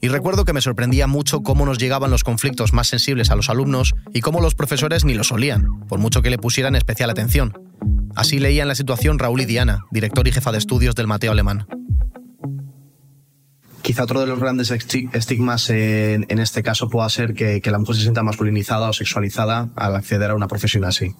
Y 0.00 0.08
recuerdo 0.08 0.44
que 0.44 0.52
me 0.52 0.60
sorprendía 0.60 1.06
mucho 1.06 1.42
cómo 1.42 1.66
nos 1.66 1.78
llegaban 1.78 2.10
los 2.10 2.24
conflictos 2.24 2.72
más 2.72 2.88
sensibles 2.88 3.30
a 3.30 3.36
los 3.36 3.48
alumnos 3.48 3.94
y 4.12 4.20
cómo 4.20 4.40
los 4.40 4.54
profesores 4.54 5.04
ni 5.04 5.14
lo 5.14 5.24
solían, 5.24 5.80
por 5.88 5.98
mucho 5.98 6.22
que 6.22 6.30
le 6.30 6.38
pusieran 6.38 6.76
especial 6.76 7.10
atención. 7.10 7.52
Así 8.14 8.38
leían 8.38 8.68
la 8.68 8.74
situación 8.74 9.18
Raúl 9.18 9.40
y 9.40 9.46
Diana, 9.46 9.80
director 9.90 10.28
y 10.28 10.32
jefa 10.32 10.52
de 10.52 10.58
estudios 10.58 10.94
del 10.94 11.06
Mateo 11.06 11.32
Alemán. 11.32 11.66
Quizá 13.84 14.04
otro 14.04 14.20
de 14.20 14.26
los 14.26 14.40
grandes 14.40 14.70
estigmas 14.70 15.68
en, 15.68 16.38
este 16.38 16.62
caso 16.62 16.88
pueda 16.88 17.06
ser 17.10 17.34
que, 17.34 17.60
la 17.66 17.78
mujer 17.78 17.96
se 17.96 18.00
sienta 18.00 18.22
masculinizada 18.22 18.88
o 18.88 18.94
sexualizada 18.94 19.68
al 19.76 19.94
acceder 19.94 20.30
a 20.30 20.34
una 20.34 20.48
profesión 20.48 20.86
así. 20.86 21.14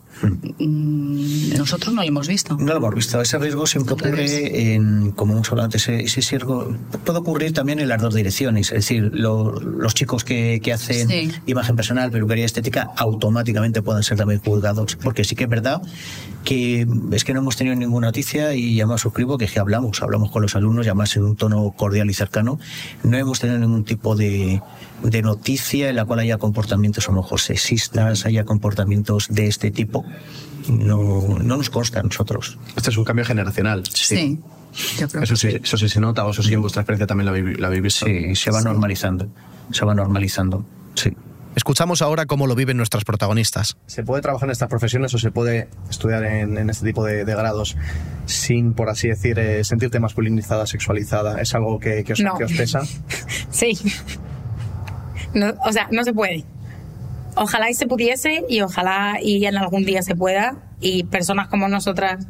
Mm, 0.58 1.58
nosotros 1.58 1.92
no 1.92 2.00
lo 2.00 2.08
hemos 2.08 2.26
visto. 2.26 2.56
No 2.56 2.72
lo 2.72 2.78
hemos 2.78 2.94
visto. 2.94 3.20
Ese 3.20 3.38
riesgo 3.38 3.66
siempre 3.66 3.92
ocurre 3.92 4.72
en, 4.72 5.10
como 5.10 5.34
hemos 5.34 5.50
hablado 5.50 5.66
antes, 5.66 5.86
ese, 5.90 6.38
riesgo 6.38 6.74
puede 7.04 7.18
ocurrir 7.18 7.52
también 7.52 7.80
en 7.80 7.88
las 7.88 8.00
dos 8.00 8.14
direcciones. 8.14 8.68
Es 8.68 8.88
decir, 8.88 9.10
los 9.12 9.94
chicos 9.94 10.24
que, 10.24 10.58
hacen 10.72 11.34
imagen 11.44 11.76
personal, 11.76 12.10
peluquería 12.10 12.46
estética, 12.46 12.92
automáticamente 12.96 13.82
pueden 13.82 14.02
ser 14.02 14.16
también 14.16 14.40
juzgados. 14.40 14.96
Porque 14.96 15.24
sí 15.24 15.36
que 15.36 15.44
es 15.44 15.50
verdad 15.50 15.82
que 16.44 16.86
es 17.12 17.24
que 17.24 17.32
no 17.32 17.40
hemos 17.40 17.56
tenido 17.56 17.74
ninguna 17.74 18.08
noticia 18.08 18.54
y 18.54 18.80
además 18.80 19.00
suscribo 19.00 19.38
que, 19.38 19.46
que 19.46 19.58
hablamos, 19.58 20.02
hablamos 20.02 20.30
con 20.30 20.42
los 20.42 20.54
alumnos 20.54 20.86
y 20.86 20.90
además 20.90 21.16
en 21.16 21.24
un 21.24 21.36
tono 21.36 21.72
cordial 21.76 22.10
y 22.10 22.14
cercano 22.14 22.58
no 23.02 23.16
hemos 23.16 23.40
tenido 23.40 23.58
ningún 23.58 23.84
tipo 23.84 24.14
de, 24.14 24.60
noticia 25.22 25.88
en 25.88 25.96
la 25.96 26.04
cual 26.04 26.20
haya 26.20 26.38
comportamientos 26.38 27.08
a 27.08 27.12
lo 27.12 27.22
mejor 27.22 27.40
sexistas, 27.40 28.26
haya 28.26 28.44
comportamientos 28.44 29.28
de 29.30 29.46
este 29.46 29.70
tipo. 29.70 30.04
No, 30.68 31.38
no 31.42 31.56
nos 31.56 31.70
consta 31.70 32.00
a 32.00 32.02
nosotros. 32.02 32.58
Este 32.76 32.90
es 32.90 32.96
un 32.96 33.04
cambio 33.04 33.24
generacional. 33.24 33.84
Sí. 33.92 34.40
eso, 35.22 35.36
sí, 35.36 35.48
eso 35.62 35.76
sí 35.76 35.88
se 35.88 36.00
nota, 36.00 36.24
o 36.24 36.30
eso 36.30 36.42
sí 36.42 36.54
en 36.54 36.62
vuestra 36.62 36.82
experiencia 36.82 37.06
también 37.06 37.58
la, 37.60 37.68
la 37.68 37.90
Sí, 37.90 38.34
se 38.34 38.50
va 38.50 38.62
normalizando. 38.62 39.28
Se 39.70 39.84
va 39.84 39.94
normalizando, 39.94 40.64
sí. 40.94 41.10
Escuchamos 41.56 42.02
ahora 42.02 42.26
cómo 42.26 42.46
lo 42.46 42.54
viven 42.54 42.76
nuestras 42.76 43.04
protagonistas. 43.04 43.76
¿Se 43.86 44.02
puede 44.02 44.22
trabajar 44.22 44.48
en 44.48 44.52
estas 44.52 44.68
profesiones 44.68 45.14
o 45.14 45.18
se 45.18 45.30
puede 45.30 45.68
estudiar 45.88 46.24
en, 46.24 46.68
este 46.68 46.86
tipo 46.86 47.04
de, 47.04 47.24
grados 47.24 47.76
sin, 48.26 48.74
por 48.74 48.90
así 48.90 49.08
decir, 49.08 49.38
eh, 49.38 49.62
sentirte 49.62 50.00
masculinizada, 50.00 50.66
sexualizada? 50.66 51.40
¿Es 51.40 51.54
algo 51.54 51.78
que, 51.78 52.00
os, 52.00 52.18
que 52.38 52.44
os, 52.44 52.52
pesa? 52.52 52.80
sí. 53.50 53.78
o 55.64 55.72
sea, 55.72 55.88
no 55.92 56.02
se 56.02 56.12
puede. 56.12 56.44
Ojalá 57.36 57.70
y 57.70 57.74
se 57.74 57.86
pudiese 57.86 58.44
y 58.48 58.60
ojalá 58.60 59.18
y 59.22 59.44
en 59.46 59.56
algún 59.56 59.84
día 59.84 60.02
se 60.02 60.14
pueda 60.16 60.56
y 60.80 61.04
personas 61.04 61.48
como 61.48 61.68
nosotras 61.68 62.26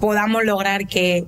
podamos 0.00 0.44
lograr 0.44 0.86
que, 0.86 1.26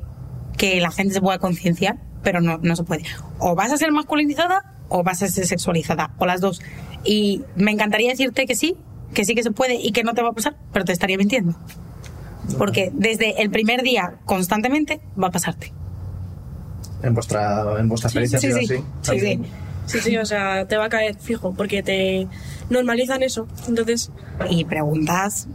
que 0.57 0.81
la 0.81 0.90
gente 0.90 1.14
se 1.14 1.20
pueda 1.20 1.38
concienciar, 1.38 1.98
pero 2.22 2.40
no, 2.40 2.59
no 2.59 2.76
se 2.76 2.85
puede. 2.85 3.04
O 3.38 3.54
vas 3.54 3.72
a 3.72 3.76
ser 3.76 3.90
masculinizada 3.90 4.78
o 4.88 5.02
vas 5.02 5.22
a 5.22 5.28
ser 5.28 5.46
sexualizada, 5.46 6.11
o 6.18 6.26
las 6.26 6.40
dos. 6.40 6.61
Y 7.04 7.42
me 7.56 7.70
encantaría 7.70 8.11
decirte 8.11 8.46
que 8.46 8.54
sí, 8.54 8.76
que 9.14 9.24
sí 9.24 9.34
que 9.34 9.42
se 9.42 9.50
puede 9.50 9.74
y 9.74 9.92
que 9.92 10.02
no 10.02 10.14
te 10.14 10.22
va 10.22 10.30
a 10.30 10.32
pasar, 10.32 10.56
pero 10.72 10.84
te 10.84 10.92
estaría 10.92 11.16
mintiendo. 11.16 11.56
Porque 12.56 12.90
desde 12.92 13.42
el 13.42 13.50
primer 13.50 13.82
día, 13.82 14.18
constantemente, 14.24 15.00
va 15.20 15.28
a 15.28 15.30
pasarte. 15.30 15.72
En 17.02 17.14
vuestra, 17.14 17.78
en 17.78 17.88
vuestra 17.88 18.08
experiencia, 18.08 18.40
sí, 18.40 18.52
sí, 18.52 18.66
sí, 18.66 18.82
sí, 19.02 19.20
sí. 19.20 19.40
Sí, 19.88 20.00
sí, 20.00 20.16
o 20.18 20.26
sea, 20.26 20.66
te 20.66 20.76
va 20.76 20.84
a 20.84 20.88
caer 20.90 21.16
fijo, 21.18 21.54
porque 21.54 21.82
te 21.82 22.28
normalizan 22.68 23.22
eso. 23.22 23.48
Entonces. 23.66 24.12
Y 24.50 24.66
preguntas 24.66 25.48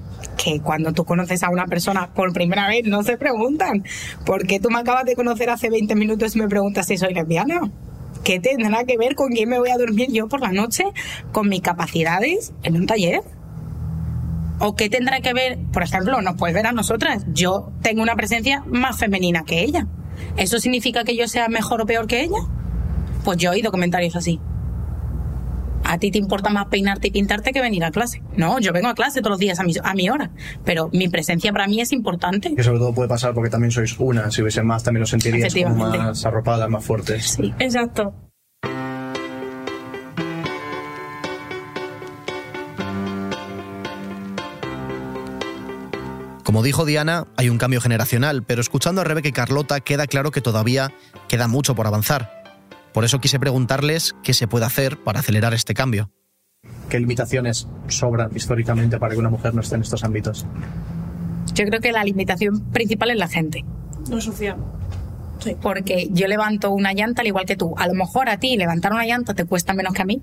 que 0.44 0.60
cuando 0.60 0.92
tú 0.92 1.06
conoces 1.06 1.44
a 1.44 1.50
una 1.50 1.68
persona 1.68 2.12
por 2.14 2.34
primera 2.34 2.68
vez 2.68 2.86
no 2.86 3.04
se 3.04 3.18
preguntan. 3.18 3.84
porque 4.26 4.60
tú 4.60 4.70
me 4.70 4.80
acabas 4.80 5.06
de 5.06 5.16
conocer 5.16 5.52
hace 5.52 5.70
20 5.70 5.96
minutos 5.96 6.36
y 6.36 6.40
me 6.40 6.48
preguntas 6.48 6.88
si 6.88 6.98
soy 6.98 7.14
lesbiana? 7.14 7.62
¿Qué 8.24 8.40
tendrá 8.40 8.86
que 8.86 8.98
ver 8.98 9.16
con 9.16 9.32
quién 9.32 9.50
me 9.50 9.60
voy 9.60 9.70
a 9.70 9.78
dormir 9.78 10.10
yo 10.12 10.28
por 10.28 10.40
la 10.40 10.52
noche? 10.52 10.86
¿Con 11.32 11.50
mis 11.50 11.62
capacidades 11.62 12.54
en 12.64 12.76
un 12.76 12.86
taller? 12.86 13.22
¿O 14.60 14.76
qué 14.76 14.90
tendrá 14.90 15.20
que 15.20 15.34
ver, 15.34 15.60
por 15.74 15.84
ejemplo, 15.84 16.22
nos 16.22 16.36
puedes 16.36 16.56
ver 16.56 16.68
a 16.68 16.72
nosotras? 16.72 17.26
Yo 17.34 17.72
tengo 17.82 18.02
una 18.02 18.16
presencia 18.16 18.64
más 18.66 18.98
femenina 18.98 19.44
que 19.44 19.62
ella. 19.62 19.88
¿Eso 20.38 20.60
significa 20.60 21.04
que 21.04 21.18
yo 21.18 21.28
sea 21.28 21.50
mejor 21.50 21.82
o 21.82 21.86
peor 21.86 22.08
que 22.08 22.22
ella? 22.22 22.40
Pues 23.26 23.38
yo 23.38 23.50
he 23.50 23.56
oído 23.56 23.72
comentarios 23.72 24.16
así 24.16 24.40
a 25.94 26.00
ti 26.00 26.10
te 26.10 26.18
importa 26.18 26.50
más 26.50 26.66
peinarte 26.70 27.10
y 27.10 27.12
pintarte 27.12 27.54
que 27.54 27.62
venir 27.62 27.84
a 27.84 27.92
clase. 27.92 28.24
No, 28.36 28.60
yo 28.60 28.74
vengo 28.74 28.88
a 28.88 28.96
clase 28.96 29.22
todos 29.22 29.34
los 29.34 29.40
días 29.40 29.60
a 29.60 29.64
mi, 29.64 29.74
a 29.82 29.94
mi 29.94 30.10
hora, 30.10 30.32
pero 30.66 30.90
mi 30.92 31.08
presencia 31.08 31.52
para 31.52 31.68
mí 31.68 31.82
es 31.82 31.92
importante. 31.92 32.56
Que 32.56 32.64
sobre 32.64 32.80
todo 32.80 32.96
puede 32.96 33.08
pasar 33.08 33.36
porque 33.36 33.52
también 33.52 33.70
sois 33.70 33.96
una, 34.00 34.32
si 34.32 34.42
hubiese 34.42 34.64
más 34.64 34.84
también 34.84 35.02
lo 35.02 35.06
sentirías 35.06 35.54
como 35.54 35.88
más 35.88 36.26
arropada, 36.26 36.68
más 36.68 36.84
fuerte. 36.84 37.22
Sí, 37.22 37.54
exacto. 37.60 38.12
Como 46.44 46.64
dijo 46.64 46.86
Diana, 46.86 47.28
hay 47.38 47.50
un 47.50 47.60
cambio 47.60 47.82
generacional, 47.82 48.44
pero 48.44 48.62
escuchando 48.62 49.02
a 49.02 49.04
Rebeca 49.04 49.28
y 49.28 49.32
Carlota 49.32 49.80
queda 49.80 50.08
claro 50.08 50.32
que 50.32 50.42
todavía 50.42 50.92
queda 51.28 51.48
mucho 51.48 51.76
por 51.76 51.86
avanzar. 51.86 52.43
Por 52.94 53.06
eso 53.06 53.20
quise 53.20 53.40
preguntarles 53.40 54.16
qué 54.24 54.34
se 54.34 54.48
puede 54.48 54.66
hacer 54.66 54.98
para 54.98 55.20
acelerar 55.20 55.54
este 55.54 55.74
cambio. 55.74 56.12
¿Qué 56.90 57.00
limitaciones 57.00 57.68
sobran 57.88 58.30
históricamente 58.36 59.00
para 59.00 59.14
que 59.14 59.20
una 59.20 59.30
mujer 59.30 59.56
no 59.56 59.62
esté 59.62 59.76
en 59.76 59.82
estos 59.82 60.04
ámbitos? 60.04 60.46
Yo 61.54 61.66
creo 61.66 61.82
que 61.82 61.92
la 61.92 62.04
limitación 62.04 62.72
principal 62.72 63.10
es 63.10 63.18
la 63.18 63.28
gente. 63.28 63.66
No 64.10 64.22
social. 64.22 64.58
Sí. 65.40 65.58
Porque 65.62 66.08
yo 66.12 66.28
levanto 66.28 66.72
una 66.72 66.94
llanta 66.94 67.22
al 67.22 67.28
igual 67.28 67.46
que 67.46 67.56
tú. 67.56 67.74
A 67.78 67.88
lo 67.88 67.94
mejor 67.96 68.30
a 68.30 68.38
ti 68.38 68.56
levantar 68.58 68.94
una 68.94 69.06
llanta 69.06 69.34
te 69.34 69.46
cuesta 69.46 69.74
menos 69.74 69.94
que 69.94 70.04
a 70.04 70.06
mí, 70.06 70.22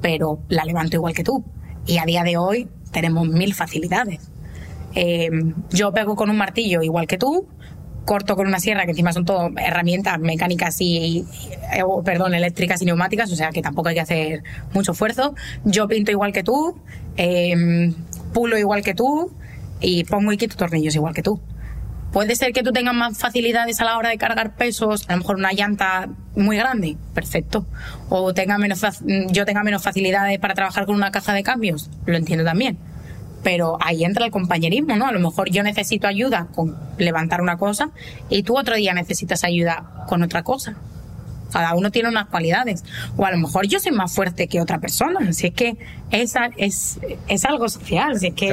pero 0.00 0.40
la 0.48 0.64
levanto 0.64 0.96
igual 0.96 1.14
que 1.14 1.24
tú. 1.24 1.44
Y 1.86 1.98
a 1.98 2.04
día 2.04 2.24
de 2.24 2.36
hoy 2.36 2.68
tenemos 2.90 3.26
mil 3.28 3.54
facilidades. 3.54 4.30
Eh, 4.94 5.30
yo 5.70 5.92
pego 5.92 6.14
con 6.14 6.30
un 6.30 6.36
martillo 6.36 6.82
igual 6.82 7.06
que 7.06 7.18
tú, 7.18 7.48
corto 8.04 8.36
con 8.36 8.46
una 8.46 8.60
sierra, 8.60 8.84
que 8.84 8.90
encima 8.90 9.12
son 9.12 9.24
todo 9.24 9.50
herramientas 9.56 10.18
mecánicas 10.18 10.80
y, 10.80 11.24
eh, 11.72 11.82
perdón, 12.04 12.34
eléctricas 12.34 12.82
y 12.82 12.84
neumáticas, 12.84 13.32
o 13.32 13.36
sea 13.36 13.50
que 13.50 13.62
tampoco 13.62 13.88
hay 13.88 13.94
que 13.94 14.00
hacer 14.00 14.42
mucho 14.72 14.92
esfuerzo. 14.92 15.34
Yo 15.64 15.88
pinto 15.88 16.10
igual 16.10 16.32
que 16.32 16.42
tú, 16.42 16.78
em, 17.16 17.94
pulo 18.32 18.58
igual 18.58 18.82
que 18.82 18.94
tú 18.94 19.32
y 19.80 20.04
pongo 20.04 20.32
y 20.32 20.36
quito 20.36 20.56
tornillos 20.56 20.94
igual 20.94 21.14
que 21.14 21.22
tú. 21.22 21.40
Puede 22.12 22.36
ser 22.36 22.52
que 22.52 22.62
tú 22.62 22.70
tengas 22.72 22.94
más 22.94 23.18
facilidades 23.18 23.80
a 23.80 23.84
la 23.84 23.98
hora 23.98 24.10
de 24.10 24.18
cargar 24.18 24.54
pesos, 24.54 25.04
a 25.08 25.14
lo 25.14 25.18
mejor 25.18 25.36
una 25.36 25.52
llanta 25.52 26.08
muy 26.36 26.56
grande, 26.56 26.96
perfecto. 27.12 27.66
O 28.08 28.32
tenga 28.32 28.56
menos, 28.56 28.82
yo 29.30 29.44
tenga 29.44 29.64
menos 29.64 29.82
facilidades 29.82 30.38
para 30.38 30.54
trabajar 30.54 30.86
con 30.86 30.94
una 30.94 31.10
caja 31.10 31.32
de 31.32 31.42
cambios, 31.42 31.90
lo 32.06 32.16
entiendo 32.16 32.44
también 32.44 32.78
pero 33.44 33.76
ahí 33.80 34.04
entra 34.04 34.24
el 34.24 34.32
compañerismo, 34.32 34.96
¿no? 34.96 35.06
A 35.06 35.12
lo 35.12 35.20
mejor 35.20 35.50
yo 35.50 35.62
necesito 35.62 36.08
ayuda 36.08 36.48
con 36.54 36.76
levantar 36.98 37.40
una 37.40 37.58
cosa 37.58 37.90
y 38.30 38.42
tú 38.42 38.58
otro 38.58 38.74
día 38.74 38.94
necesitas 38.94 39.44
ayuda 39.44 40.04
con 40.08 40.22
otra 40.22 40.42
cosa. 40.42 40.74
Cada 41.52 41.76
uno 41.76 41.92
tiene 41.92 42.08
unas 42.08 42.26
cualidades. 42.26 42.82
O 43.16 43.24
a 43.24 43.30
lo 43.30 43.38
mejor 43.38 43.68
yo 43.68 43.78
soy 43.78 43.92
más 43.92 44.12
fuerte 44.12 44.48
que 44.48 44.60
otra 44.60 44.80
persona. 44.80 45.32
Si 45.32 45.46
es 45.46 45.54
que 45.54 45.76
es, 46.10 46.34
es, 46.56 46.98
es 47.28 47.44
algo 47.44 47.68
social. 47.68 48.18
Si 48.18 48.28
es 48.28 48.34
que, 48.34 48.52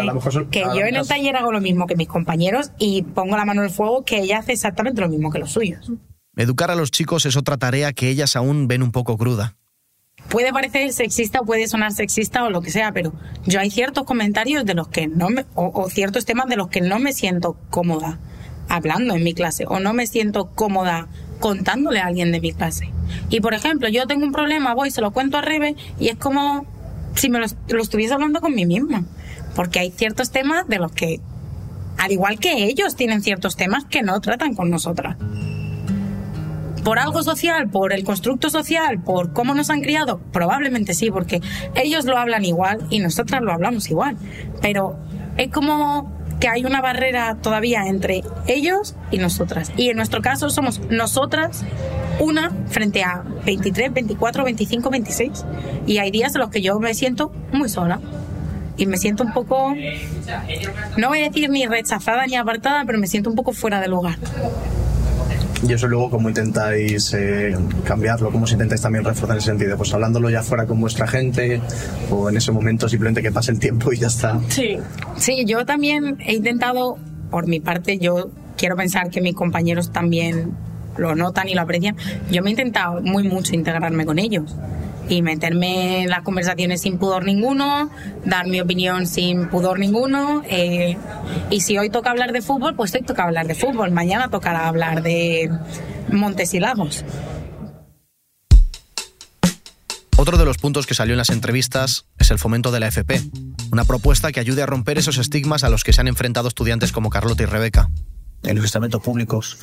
que, 0.51 0.59
yo 0.59 0.85
en 0.85 0.95
el 0.95 1.07
taller 1.07 1.35
hago 1.35 1.51
lo 1.51 1.61
mismo 1.61 1.87
que 1.87 1.95
mis 1.95 2.07
compañeros 2.07 2.71
y 2.77 3.01
pongo 3.01 3.37
la 3.37 3.45
mano 3.45 3.61
en 3.61 3.69
el 3.69 3.73
fuego 3.73 4.05
que 4.05 4.19
ella 4.19 4.39
hace 4.39 4.51
exactamente 4.51 5.01
lo 5.01 5.09
mismo 5.09 5.31
que 5.31 5.39
los 5.39 5.51
suyos. 5.51 5.91
Educar 6.35 6.69
a 6.69 6.75
los 6.75 6.91
chicos 6.91 7.25
es 7.25 7.35
otra 7.35 7.57
tarea 7.57 7.91
que 7.91 8.09
ellas 8.09 8.35
aún 8.35 8.67
ven 8.67 8.83
un 8.83 8.91
poco 8.91 9.17
cruda 9.17 9.55
puede 10.29 10.53
parecer 10.53 10.91
sexista 10.93 11.41
o 11.41 11.45
puede 11.45 11.67
sonar 11.67 11.91
sexista 11.91 12.43
o 12.43 12.49
lo 12.49 12.61
que 12.61 12.71
sea, 12.71 12.91
pero 12.91 13.13
yo 13.45 13.59
hay 13.59 13.69
ciertos 13.69 14.05
comentarios 14.05 14.65
de 14.65 14.73
los 14.73 14.87
que 14.87 15.07
no 15.07 15.29
me, 15.29 15.45
o, 15.55 15.89
ciertos 15.89 16.25
temas 16.25 16.47
de 16.47 16.55
los 16.55 16.69
que 16.69 16.81
no 16.81 16.99
me 16.99 17.13
siento 17.13 17.57
cómoda 17.69 18.19
hablando 18.69 19.15
en 19.15 19.23
mi 19.23 19.33
clase 19.33 19.65
o 19.67 19.79
no 19.79 19.93
me 19.93 20.07
siento 20.07 20.51
cómoda 20.55 21.07
contándole 21.39 21.99
a 21.99 22.05
alguien 22.05 22.31
de 22.31 22.39
mi 22.39 22.53
clase. 22.53 22.91
Y 23.29 23.41
por 23.41 23.53
ejemplo, 23.53 23.89
yo 23.89 24.07
tengo 24.07 24.25
un 24.25 24.31
problema, 24.31 24.73
voy, 24.73 24.91
se 24.91 25.01
lo 25.01 25.11
cuento 25.11 25.37
a 25.37 25.41
Rebe 25.41 25.75
y 25.99 26.09
es 26.09 26.15
como 26.15 26.65
si 27.15 27.29
me 27.29 27.39
lo, 27.39 27.47
lo 27.69 27.81
estuviese 27.81 28.13
hablando 28.13 28.39
con 28.39 28.55
mí 28.55 28.65
misma. 28.65 29.05
Porque 29.55 29.79
hay 29.79 29.91
ciertos 29.91 30.31
temas 30.31 30.65
de 30.69 30.79
los 30.79 30.93
que, 30.93 31.19
al 31.97 32.11
igual 32.11 32.39
que 32.39 32.63
ellos, 32.63 32.95
tienen 32.95 33.21
ciertos 33.21 33.57
temas 33.57 33.83
que 33.83 34.01
no 34.01 34.21
tratan 34.21 34.55
con 34.55 34.69
nosotras 34.69 35.17
por 36.83 36.99
algo 36.99 37.23
social, 37.23 37.69
por 37.69 37.93
el 37.93 38.03
constructo 38.03 38.49
social, 38.49 39.01
por 39.01 39.33
cómo 39.33 39.53
nos 39.53 39.69
han 39.69 39.81
criado, 39.81 40.19
probablemente 40.31 40.93
sí, 40.93 41.11
porque 41.11 41.41
ellos 41.75 42.05
lo 42.05 42.17
hablan 42.17 42.45
igual 42.45 42.85
y 42.89 42.99
nosotras 42.99 43.41
lo 43.41 43.51
hablamos 43.51 43.89
igual. 43.89 44.17
Pero 44.61 44.97
es 45.37 45.49
como 45.49 46.11
que 46.39 46.49
hay 46.49 46.65
una 46.65 46.81
barrera 46.81 47.37
todavía 47.41 47.87
entre 47.87 48.23
ellos 48.47 48.95
y 49.11 49.19
nosotras. 49.19 49.71
Y 49.77 49.89
en 49.89 49.97
nuestro 49.97 50.21
caso 50.21 50.49
somos 50.49 50.81
nosotras 50.89 51.63
una 52.19 52.51
frente 52.67 53.03
a 53.03 53.23
23, 53.45 53.93
24, 53.93 54.43
25, 54.43 54.89
26. 54.89 55.45
Y 55.85 55.99
hay 55.99 56.11
días 56.11 56.35
en 56.35 56.41
los 56.41 56.49
que 56.49 56.61
yo 56.61 56.79
me 56.79 56.93
siento 56.93 57.31
muy 57.53 57.69
sola. 57.69 57.99
Y 58.77 58.87
me 58.87 58.97
siento 58.97 59.23
un 59.23 59.33
poco, 59.33 59.75
no 60.97 61.09
voy 61.09 61.19
a 61.19 61.23
decir 61.29 61.49
ni 61.51 61.67
rechazada 61.67 62.25
ni 62.25 62.35
apartada, 62.35 62.83
pero 62.85 62.97
me 62.97 63.05
siento 63.05 63.29
un 63.29 63.35
poco 63.35 63.51
fuera 63.51 63.79
del 63.79 63.91
lugar. 63.91 64.17
Y 65.67 65.73
eso 65.73 65.87
luego, 65.87 66.09
¿cómo 66.09 66.27
intentáis 66.27 67.13
eh, 67.13 67.55
cambiarlo? 67.83 68.31
¿Cómo 68.31 68.45
os 68.45 68.51
intentáis 68.51 68.81
también 68.81 69.03
reforzar 69.05 69.37
ese 69.37 69.47
sentido? 69.47 69.77
Pues 69.77 69.93
hablándolo 69.93 70.29
ya 70.29 70.41
fuera 70.41 70.65
con 70.65 70.81
vuestra 70.81 71.07
gente 71.07 71.61
o 72.09 72.29
en 72.29 72.37
ese 72.37 72.51
momento 72.51 72.89
simplemente 72.89 73.21
que 73.21 73.31
pase 73.31 73.51
el 73.51 73.59
tiempo 73.59 73.93
y 73.93 73.97
ya 73.97 74.07
está. 74.07 74.39
Sí, 74.49 74.77
sí, 75.17 75.45
yo 75.45 75.65
también 75.65 76.17
he 76.25 76.33
intentado, 76.33 76.97
por 77.29 77.47
mi 77.47 77.59
parte, 77.59 77.99
yo 77.99 78.31
quiero 78.57 78.75
pensar 78.75 79.09
que 79.09 79.21
mis 79.21 79.35
compañeros 79.35 79.91
también 79.91 80.51
lo 80.97 81.15
notan 81.15 81.47
y 81.47 81.53
lo 81.53 81.61
aprecian. 81.61 81.95
Yo 82.31 82.41
me 82.41 82.49
he 82.49 82.51
intentado 82.51 83.01
muy 83.01 83.23
mucho 83.23 83.53
integrarme 83.53 84.05
con 84.05 84.17
ellos 84.17 84.55
y 85.09 85.21
meterme 85.21 86.03
en 86.03 86.09
las 86.09 86.21
conversaciones 86.21 86.81
sin 86.81 86.97
pudor 86.97 87.25
ninguno, 87.25 87.89
dar 88.25 88.47
mi 88.47 88.61
opinión 88.61 89.07
sin 89.07 89.49
pudor 89.49 89.79
ninguno. 89.79 90.43
Eh, 90.47 90.97
y 91.49 91.61
si 91.61 91.77
hoy 91.77 91.89
toca 91.89 92.11
hablar 92.11 92.31
de 92.31 92.41
fútbol, 92.41 92.75
pues 92.75 92.93
hoy 92.93 93.01
toca 93.01 93.23
hablar 93.23 93.47
de 93.47 93.55
fútbol. 93.55 93.91
Mañana 93.91 94.29
tocará 94.29 94.67
hablar 94.67 95.03
de 95.03 95.51
Montes 96.09 96.53
y 96.53 96.59
Lagos. 96.59 97.03
Otro 100.17 100.37
de 100.37 100.45
los 100.45 100.57
puntos 100.57 100.85
que 100.85 100.93
salió 100.93 101.13
en 101.13 101.17
las 101.17 101.31
entrevistas 101.31 102.05
es 102.19 102.29
el 102.29 102.37
fomento 102.37 102.71
de 102.71 102.79
la 102.79 102.87
FP, 102.87 103.21
una 103.71 103.85
propuesta 103.85 104.31
que 104.31 104.39
ayude 104.39 104.61
a 104.61 104.67
romper 104.67 104.99
esos 104.99 105.17
estigmas 105.17 105.63
a 105.63 105.69
los 105.69 105.83
que 105.83 105.93
se 105.93 106.01
han 106.01 106.07
enfrentado 106.07 106.47
estudiantes 106.47 106.91
como 106.91 107.09
Carlota 107.09 107.41
y 107.41 107.47
Rebeca. 107.47 107.89
En 108.43 108.55
los 108.55 108.65
estamentos 108.65 109.01
públicos. 109.01 109.57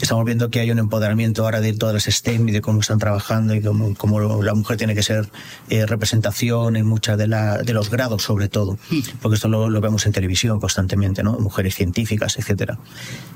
Estamos 0.00 0.24
viendo 0.24 0.50
que 0.50 0.60
hay 0.60 0.70
un 0.70 0.78
empoderamiento 0.78 1.44
ahora 1.44 1.60
de 1.60 1.72
todas 1.72 1.94
las 1.94 2.04
STEM 2.04 2.48
y 2.48 2.52
de 2.52 2.60
cómo 2.60 2.80
están 2.80 2.98
trabajando 2.98 3.54
y 3.54 3.60
cómo, 3.60 3.94
cómo 3.94 4.42
la 4.42 4.54
mujer 4.54 4.76
tiene 4.76 4.94
que 4.94 5.02
ser 5.02 5.28
eh, 5.70 5.86
representación 5.86 6.76
en 6.76 6.86
muchas 6.86 7.18
de, 7.18 7.28
la, 7.28 7.58
de 7.58 7.72
los 7.72 7.90
grados, 7.90 8.22
sobre 8.22 8.48
todo, 8.48 8.78
porque 9.20 9.36
esto 9.36 9.48
lo, 9.48 9.70
lo, 9.70 9.80
vemos 9.80 10.06
en 10.06 10.12
televisión 10.12 10.58
constantemente, 10.58 11.22
¿no? 11.22 11.38
Mujeres 11.38 11.74
científicas, 11.74 12.36
etcétera. 12.36 12.78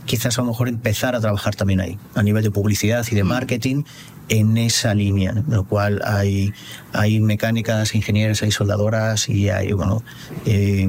Quizás 0.07 0.39
a 0.39 0.43
lo 0.43 0.49
mejor 0.49 0.69
empezar 0.69 1.15
a 1.15 1.21
trabajar 1.21 1.55
también 1.55 1.81
ahí, 1.81 1.99
a 2.15 2.23
nivel 2.23 2.43
de 2.43 2.51
publicidad 2.51 3.07
y 3.11 3.15
de 3.15 3.25
marketing, 3.25 3.85
en 4.29 4.57
esa 4.57 4.95
línea, 4.95 5.31
en 5.31 5.45
lo 5.49 5.65
cual 5.65 6.03
hay, 6.05 6.53
hay 6.93 7.21
mecánicas, 7.21 7.95
ingenieras, 7.95 8.43
hay 8.43 8.51
soldadoras 8.51 9.29
y 9.29 9.51
hay, 9.51 9.73
bueno, 9.73 10.03
eh, 10.47 10.89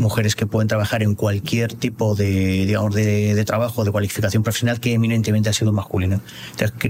mujeres 0.00 0.34
que 0.34 0.46
pueden 0.46 0.66
trabajar 0.66 1.02
en 1.02 1.14
cualquier 1.14 1.74
tipo 1.74 2.14
de, 2.14 2.66
digamos, 2.66 2.94
de, 2.94 3.34
de, 3.34 3.44
trabajo, 3.44 3.84
de 3.84 3.92
cualificación 3.92 4.42
profesional 4.42 4.80
que 4.80 4.94
eminentemente 4.94 5.48
ha 5.48 5.52
sido 5.52 5.72
masculina. 5.72 6.20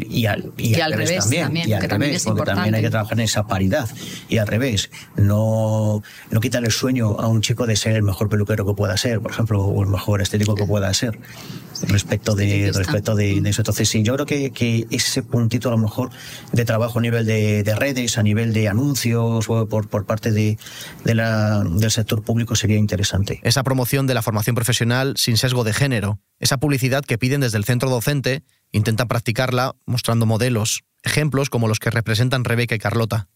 y 0.09 0.27
al, 0.27 0.53
y, 0.57 0.77
y 0.77 0.81
al, 0.81 0.93
revés, 0.93 1.09
revés 1.11 1.25
también, 1.25 1.45
también, 1.45 1.69
y 1.69 1.73
al 1.75 1.83
revés, 1.83 2.25
porque 2.25 2.45
también 2.45 2.75
hay 2.75 2.83
que 2.83 2.91
trabajar 2.91 3.19
en 3.19 3.25
esa 3.25 3.47
paridad. 3.47 3.89
Y 4.29 4.39
al 4.39 4.47
revés, 4.47 4.91
no, 5.17 6.03
no 6.31 6.41
quitarle 6.41 6.69
el 6.69 6.73
sueño 6.73 7.17
a 7.19 7.29
un 7.29 7.43
chico 7.43 7.67
de 7.67 7.77
ser 7.77 7.97
el 7.97 8.03
mejor 8.03 8.29
peluquero 8.29 8.65
que 8.65 8.75
pueda 8.75 8.97
ser, 8.97 9.21
por 9.21 9.33
ejemplo, 9.33 9.63
o 9.63 9.83
el 9.83 9.89
mejor 9.89 10.23
estético 10.23 10.55
que 10.55 10.65
pueda 10.65 10.93
ser 10.95 11.19
respecto 11.83 12.35
de 12.35 12.73
respecto 12.75 13.15
de, 13.15 13.41
de, 13.41 13.51
eso. 13.51 13.63
Entonces, 13.63 13.89
sí, 13.89 14.03
yo 14.03 14.15
creo 14.15 14.27
que, 14.27 14.51
que, 14.51 14.87
ese 14.91 15.23
puntito 15.23 15.69
a 15.69 15.73
lo 15.73 15.79
mejor 15.79 16.11
de 16.53 16.65
trabajo 16.65 16.99
a 16.99 17.03
nivel 17.03 17.27
de, 17.27 17.63
de 17.63 17.75
redes, 17.75 18.19
a 18.19 18.23
nivel 18.23 18.53
de 18.53 18.69
anuncios 18.69 19.49
o 19.49 19.67
por, 19.67 19.89
por 19.89 20.07
parte 20.07 20.33
de, 20.33 20.59
de 21.05 21.15
la, 21.15 21.63
del 21.65 21.91
sector 21.91 22.23
público 22.23 22.57
sería 22.57 22.77
interesante. 22.77 23.41
Esa 23.43 23.63
promoción 23.63 24.07
de 24.07 24.15
la 24.15 24.23
formación 24.23 24.55
profesional 24.55 25.15
sin 25.17 25.37
sesgo 25.37 25.65
de 25.65 25.73
género, 25.73 26.21
esa 26.39 26.59
publicidad 26.59 27.05
que 27.05 27.19
piden 27.19 27.41
desde 27.41 27.59
el 27.59 27.65
centro 27.65 27.91
docente, 27.91 28.43
intentan 28.73 29.09
practicarla 29.09 29.75
mostrando 29.87 30.27
modelos, 30.27 30.83
ejemplos 31.03 31.51
como 31.51 31.69
los 31.69 31.79
que 31.79 31.91
representan 31.91 32.45
Rebeca 32.45 32.75
y 32.75 32.79
Carlota. 32.79 33.29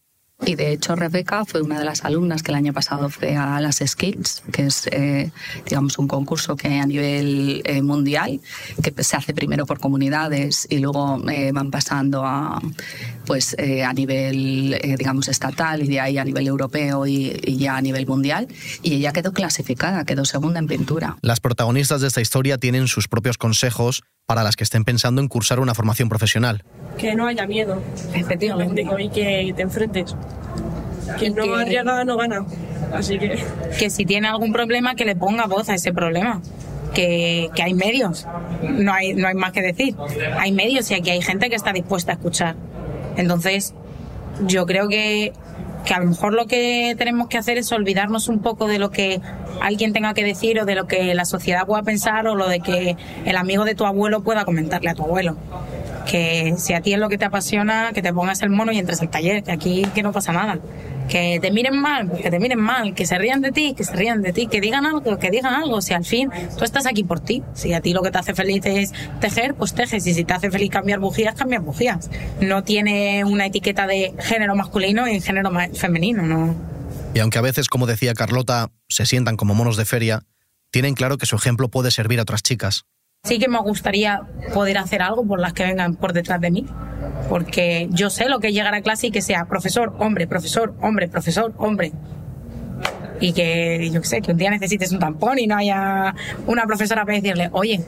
Y 0.43 0.55
de 0.55 0.73
hecho 0.73 0.95
Rebeca 0.95 1.45
fue 1.45 1.61
una 1.61 1.79
de 1.79 1.85
las 1.85 2.03
alumnas 2.03 2.43
que 2.43 2.51
el 2.51 2.55
año 2.55 2.73
pasado 2.73 3.09
fue 3.09 3.37
a 3.37 3.59
las 3.61 3.77
Skills, 3.85 4.43
que 4.51 4.65
es 4.65 4.87
eh, 4.91 5.31
digamos 5.65 5.97
un 5.97 6.07
concurso 6.07 6.57
que 6.57 6.79
a 6.79 6.85
nivel 6.85 7.61
eh, 7.63 7.81
mundial, 7.81 8.41
que 8.83 9.03
se 9.03 9.15
hace 9.15 9.33
primero 9.33 9.65
por 9.65 9.79
comunidades 9.79 10.67
y 10.69 10.79
luego 10.79 11.21
eh, 11.29 11.51
van 11.53 11.71
pasando 11.71 12.25
a 12.25 12.61
pues 13.25 13.55
a 13.57 13.91
nivel 13.93 14.79
digamos 14.99 15.29
estatal 15.29 15.81
y 15.81 15.87
de 15.87 15.99
ahí 15.99 16.19
a 16.19 16.23
nivel 16.23 16.45
europeo 16.45 17.07
y, 17.07 17.39
y 17.43 17.57
ya 17.57 17.77
a 17.77 17.81
nivel 17.81 18.05
mundial. 18.05 18.47
Y 18.83 18.93
ella 18.95 19.13
quedó 19.13 19.33
clasificada, 19.33 20.05
quedó 20.05 20.25
segunda 20.25 20.59
en 20.59 20.67
pintura. 20.67 21.17
Las 21.21 21.39
protagonistas 21.39 22.01
de 22.01 22.07
esta 22.07 22.21
historia 22.21 22.59
tienen 22.59 22.87
sus 22.87 23.07
propios 23.07 23.39
consejos 23.39 24.03
para 24.25 24.43
las 24.43 24.55
que 24.55 24.63
estén 24.63 24.83
pensando 24.83 25.21
en 25.21 25.27
cursar 25.27 25.59
una 25.59 25.75
formación 25.75 26.09
profesional. 26.09 26.63
Que 26.97 27.15
no 27.15 27.27
haya 27.27 27.45
miedo, 27.45 27.81
efectivamente, 28.13 28.85
y 28.99 29.09
que 29.09 29.53
te 29.55 29.61
enfrentes. 29.61 30.15
Quien 31.19 31.35
no 31.35 31.43
que, 31.43 31.53
arriesga 31.53 32.03
no 32.03 32.17
gana. 32.17 32.45
Así 32.93 33.19
que. 33.19 33.43
Que 33.77 33.89
si 33.89 34.05
tiene 34.05 34.27
algún 34.27 34.51
problema, 34.51 34.95
que 34.95 35.05
le 35.05 35.15
ponga 35.15 35.45
voz 35.45 35.69
a 35.69 35.75
ese 35.75 35.93
problema. 35.93 36.41
Que, 36.93 37.49
que, 37.53 37.61
hay 37.61 37.73
medios, 37.73 38.25
no 38.63 38.93
hay, 38.93 39.13
no 39.13 39.27
hay 39.27 39.35
más 39.35 39.51
que 39.51 39.61
decir. 39.61 39.95
Hay 40.39 40.53
medios 40.53 40.89
y 40.91 40.93
aquí 40.93 41.09
hay 41.09 41.21
gente 41.21 41.49
que 41.49 41.55
está 41.55 41.73
dispuesta 41.73 42.13
a 42.13 42.15
escuchar. 42.15 42.55
Entonces, 43.17 43.73
yo 44.47 44.65
creo 44.65 44.87
que, 44.87 45.33
que 45.85 45.93
a 45.93 45.99
lo 45.99 46.07
mejor 46.07 46.33
lo 46.33 46.47
que 46.47 46.95
tenemos 46.97 47.27
que 47.27 47.37
hacer 47.37 47.57
es 47.57 47.71
olvidarnos 47.71 48.27
un 48.27 48.39
poco 48.39 48.67
de 48.67 48.79
lo 48.79 48.91
que 48.91 49.21
alguien 49.61 49.93
tenga 49.93 50.13
que 50.13 50.23
decir 50.23 50.59
o 50.59 50.65
de 50.65 50.75
lo 50.75 50.87
que 50.87 51.13
la 51.13 51.25
sociedad 51.25 51.65
pueda 51.65 51.83
pensar 51.83 52.27
o 52.27 52.35
lo 52.35 52.49
de 52.49 52.59
que 52.59 52.97
el 53.25 53.37
amigo 53.37 53.63
de 53.65 53.75
tu 53.75 53.85
abuelo 53.85 54.23
pueda 54.23 54.45
comentarle 54.45 54.89
a 54.89 54.95
tu 54.95 55.03
abuelo 55.03 55.37
que 56.05 56.55
si 56.57 56.73
a 56.73 56.81
ti 56.81 56.93
es 56.93 56.99
lo 56.99 57.09
que 57.09 57.17
te 57.17 57.25
apasiona, 57.25 57.91
que 57.93 58.01
te 58.01 58.13
pongas 58.13 58.41
el 58.41 58.49
mono 58.49 58.71
y 58.71 58.79
entres 58.79 59.01
al 59.01 59.09
taller, 59.09 59.43
que 59.43 59.51
aquí 59.51 59.85
que 59.93 60.03
no 60.03 60.11
pasa 60.11 60.31
nada. 60.31 60.59
Que 61.09 61.39
te 61.39 61.51
miren 61.51 61.79
mal, 61.79 62.11
que 62.11 62.31
te 62.31 62.39
miren 62.39 62.59
mal, 62.59 62.95
que 62.95 63.05
se 63.05 63.17
rían 63.17 63.41
de 63.41 63.51
ti, 63.51 63.75
que 63.75 63.83
se 63.83 63.93
rían 63.95 64.21
de 64.21 64.33
ti, 64.33 64.47
que 64.47 64.59
digan 64.59 64.85
algo, 64.85 65.17
que 65.17 65.29
digan 65.29 65.53
algo. 65.53 65.81
Si 65.81 65.93
al 65.93 66.05
fin 66.05 66.29
tú 66.57 66.63
estás 66.63 66.85
aquí 66.85 67.03
por 67.03 67.19
ti, 67.19 67.43
si 67.53 67.73
a 67.73 67.81
ti 67.81 67.93
lo 67.93 68.01
que 68.01 68.11
te 68.11 68.17
hace 68.17 68.33
feliz 68.33 68.65
es 68.65 68.93
tejer, 69.19 69.53
pues 69.53 69.73
tejes. 69.73 70.07
Y 70.07 70.13
si 70.13 70.23
te 70.23 70.33
hace 70.33 70.49
feliz 70.49 70.71
cambiar 70.71 70.99
bujías, 70.99 71.35
cambias 71.35 71.63
bujías. 71.63 72.09
No 72.41 72.63
tiene 72.63 73.23
una 73.23 73.45
etiqueta 73.47 73.85
de 73.85 74.13
género 74.19 74.55
masculino 74.55 75.07
y 75.07 75.21
género 75.21 75.51
femenino, 75.73 76.23
¿no? 76.23 76.55
Y 77.13 77.19
aunque 77.19 77.37
a 77.37 77.41
veces, 77.41 77.69
como 77.69 77.85
decía 77.85 78.13
Carlota, 78.13 78.71
se 78.89 79.05
sientan 79.05 79.37
como 79.37 79.53
monos 79.53 79.77
de 79.77 79.85
feria, 79.85 80.23
tienen 80.71 80.95
claro 80.95 81.17
que 81.17 81.25
su 81.25 81.35
ejemplo 81.35 81.69
puede 81.69 81.91
servir 81.91 82.19
a 82.19 82.23
otras 82.23 82.41
chicas 82.41 82.85
sí 83.25 83.39
que 83.39 83.49
me 83.49 83.59
gustaría 83.59 84.21
poder 84.53 84.77
hacer 84.77 85.01
algo 85.01 85.25
por 85.25 85.39
las 85.39 85.51
que 85.53 85.63
vengan 85.63 85.95
por 85.95 86.13
detrás 86.13 86.39
de 86.39 86.51
mí, 86.51 86.65
porque 87.27 87.89
yo 87.91 88.09
sé 88.09 88.29
lo 88.29 88.39
que 88.39 88.47
es 88.47 88.53
llegar 88.53 88.73
a 88.73 88.81
clase 88.81 89.07
y 89.07 89.11
que 89.11 89.21
sea 89.21 89.45
profesor, 89.45 89.93
hombre, 89.99 90.27
profesor, 90.27 90.73
hombre, 90.81 91.09
profesor, 91.09 91.53
hombre. 91.57 91.91
Y 93.19 93.33
que, 93.33 93.89
yo 93.91 94.01
qué 94.01 94.07
sé, 94.07 94.21
que 94.21 94.31
un 94.31 94.37
día 94.37 94.51
necesites 94.51 94.91
un 94.91 94.99
tampón 94.99 95.39
y 95.39 95.47
no 95.47 95.55
haya 95.55 96.13
una 96.45 96.65
profesora 96.65 97.05
para 97.05 97.15
decirle, 97.15 97.49
oye, 97.53 97.83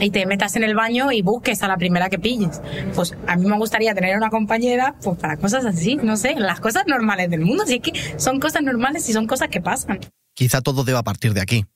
y 0.00 0.10
te 0.10 0.26
metas 0.26 0.56
en 0.56 0.64
el 0.64 0.74
baño 0.74 1.12
y 1.12 1.22
busques 1.22 1.62
a 1.62 1.68
la 1.68 1.76
primera 1.76 2.10
que 2.10 2.18
pilles. 2.18 2.60
Pues 2.94 3.14
a 3.26 3.36
mí 3.36 3.46
me 3.46 3.56
gustaría 3.56 3.94
tener 3.94 4.16
una 4.16 4.28
compañera 4.28 4.96
pues 5.02 5.16
para 5.18 5.36
cosas 5.36 5.64
así, 5.64 5.96
no 5.96 6.16
sé, 6.16 6.34
las 6.34 6.60
cosas 6.60 6.84
normales 6.86 7.30
del 7.30 7.42
mundo. 7.42 7.64
Es 7.66 7.80
que 7.80 7.92
son 8.16 8.40
cosas 8.40 8.62
normales 8.62 9.08
y 9.08 9.12
son 9.12 9.26
cosas 9.26 9.48
que 9.48 9.60
pasan. 9.60 10.00
Quizá 10.34 10.60
todo 10.60 10.84
deba 10.84 11.02
partir 11.02 11.32
de 11.32 11.40
aquí 11.40 11.66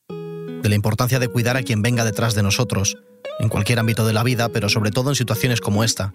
de 0.64 0.70
la 0.70 0.76
importancia 0.76 1.18
de 1.18 1.28
cuidar 1.28 1.58
a 1.58 1.62
quien 1.62 1.82
venga 1.82 2.06
detrás 2.06 2.34
de 2.34 2.42
nosotros, 2.42 2.96
en 3.38 3.50
cualquier 3.50 3.78
ámbito 3.78 4.06
de 4.06 4.14
la 4.14 4.22
vida, 4.22 4.48
pero 4.48 4.70
sobre 4.70 4.90
todo 4.90 5.10
en 5.10 5.14
situaciones 5.14 5.60
como 5.60 5.84
esta. 5.84 6.10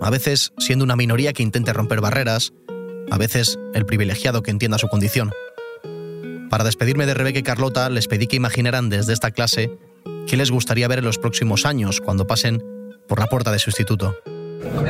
A 0.00 0.08
veces 0.08 0.54
siendo 0.56 0.82
una 0.82 0.96
minoría 0.96 1.34
que 1.34 1.42
intente 1.42 1.74
romper 1.74 2.00
barreras, 2.00 2.54
a 3.10 3.18
veces 3.18 3.58
el 3.74 3.84
privilegiado 3.84 4.42
que 4.42 4.50
entienda 4.50 4.78
su 4.78 4.88
condición. 4.88 5.30
Para 6.48 6.64
despedirme 6.64 7.04
de 7.04 7.12
Rebeca 7.12 7.38
y 7.38 7.42
Carlota, 7.42 7.90
les 7.90 8.08
pedí 8.08 8.26
que 8.26 8.36
imaginaran 8.36 8.88
desde 8.88 9.12
esta 9.12 9.30
clase 9.30 9.70
qué 10.26 10.38
les 10.38 10.50
gustaría 10.50 10.88
ver 10.88 11.00
en 11.00 11.04
los 11.04 11.18
próximos 11.18 11.66
años 11.66 12.00
cuando 12.00 12.26
pasen 12.26 12.64
por 13.06 13.20
la 13.20 13.26
puerta 13.26 13.52
de 13.52 13.58
su 13.58 13.68
instituto. 13.68 14.16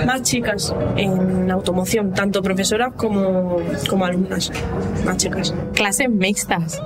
Más 0.06 0.22
chicas 0.22 0.72
en 0.96 1.50
automoción, 1.50 2.14
tanto 2.14 2.40
profesoras 2.40 2.92
como, 2.96 3.56
como 3.90 4.04
alumnas. 4.04 4.52
Más 5.04 5.16
chicas. 5.16 5.52
Clases 5.74 6.08
mixtas 6.08 6.80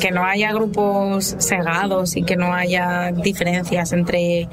que 0.00 0.10
no 0.10 0.24
haya 0.24 0.52
grupos 0.52 1.36
cegados 1.38 2.16
y 2.16 2.22
que 2.22 2.36
no 2.36 2.54
haya 2.54 3.12
diferencias 3.12 3.92
entre 3.92 4.48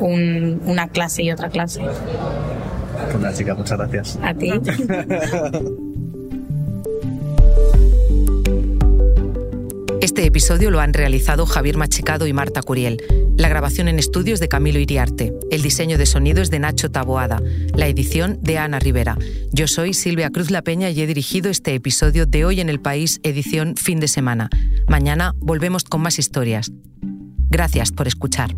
un, 0.00 0.60
una 0.66 0.88
clase 0.88 1.22
y 1.22 1.30
otra 1.30 1.48
clase. 1.48 1.82
Chica, 3.34 3.54
muchas 3.54 3.78
gracias. 3.78 4.18
A 4.22 4.34
ti. 4.34 4.52
Este 10.16 10.28
episodio 10.28 10.70
lo 10.70 10.80
han 10.80 10.94
realizado 10.94 11.44
Javier 11.44 11.76
Machicado 11.76 12.26
y 12.26 12.32
Marta 12.32 12.62
Curiel. 12.62 13.02
La 13.36 13.50
grabación 13.50 13.86
en 13.86 13.98
estudios 13.98 14.40
de 14.40 14.48
Camilo 14.48 14.78
Iriarte. 14.78 15.34
El 15.50 15.60
diseño 15.60 15.98
de 15.98 16.06
sonido 16.06 16.40
es 16.40 16.50
de 16.50 16.58
Nacho 16.58 16.90
Taboada. 16.90 17.42
La 17.74 17.86
edición 17.86 18.38
de 18.40 18.56
Ana 18.56 18.78
Rivera. 18.78 19.18
Yo 19.52 19.68
soy 19.68 19.92
Silvia 19.92 20.30
Cruz 20.30 20.50
La 20.50 20.62
Peña 20.62 20.88
y 20.88 21.02
he 21.02 21.06
dirigido 21.06 21.50
este 21.50 21.74
episodio 21.74 22.24
de 22.24 22.46
Hoy 22.46 22.62
en 22.62 22.70
el 22.70 22.80
País, 22.80 23.20
edición 23.24 23.76
fin 23.76 24.00
de 24.00 24.08
semana. 24.08 24.48
Mañana 24.88 25.34
volvemos 25.36 25.84
con 25.84 26.00
más 26.00 26.18
historias. 26.18 26.72
Gracias 27.50 27.92
por 27.92 28.08
escuchar. 28.08 28.56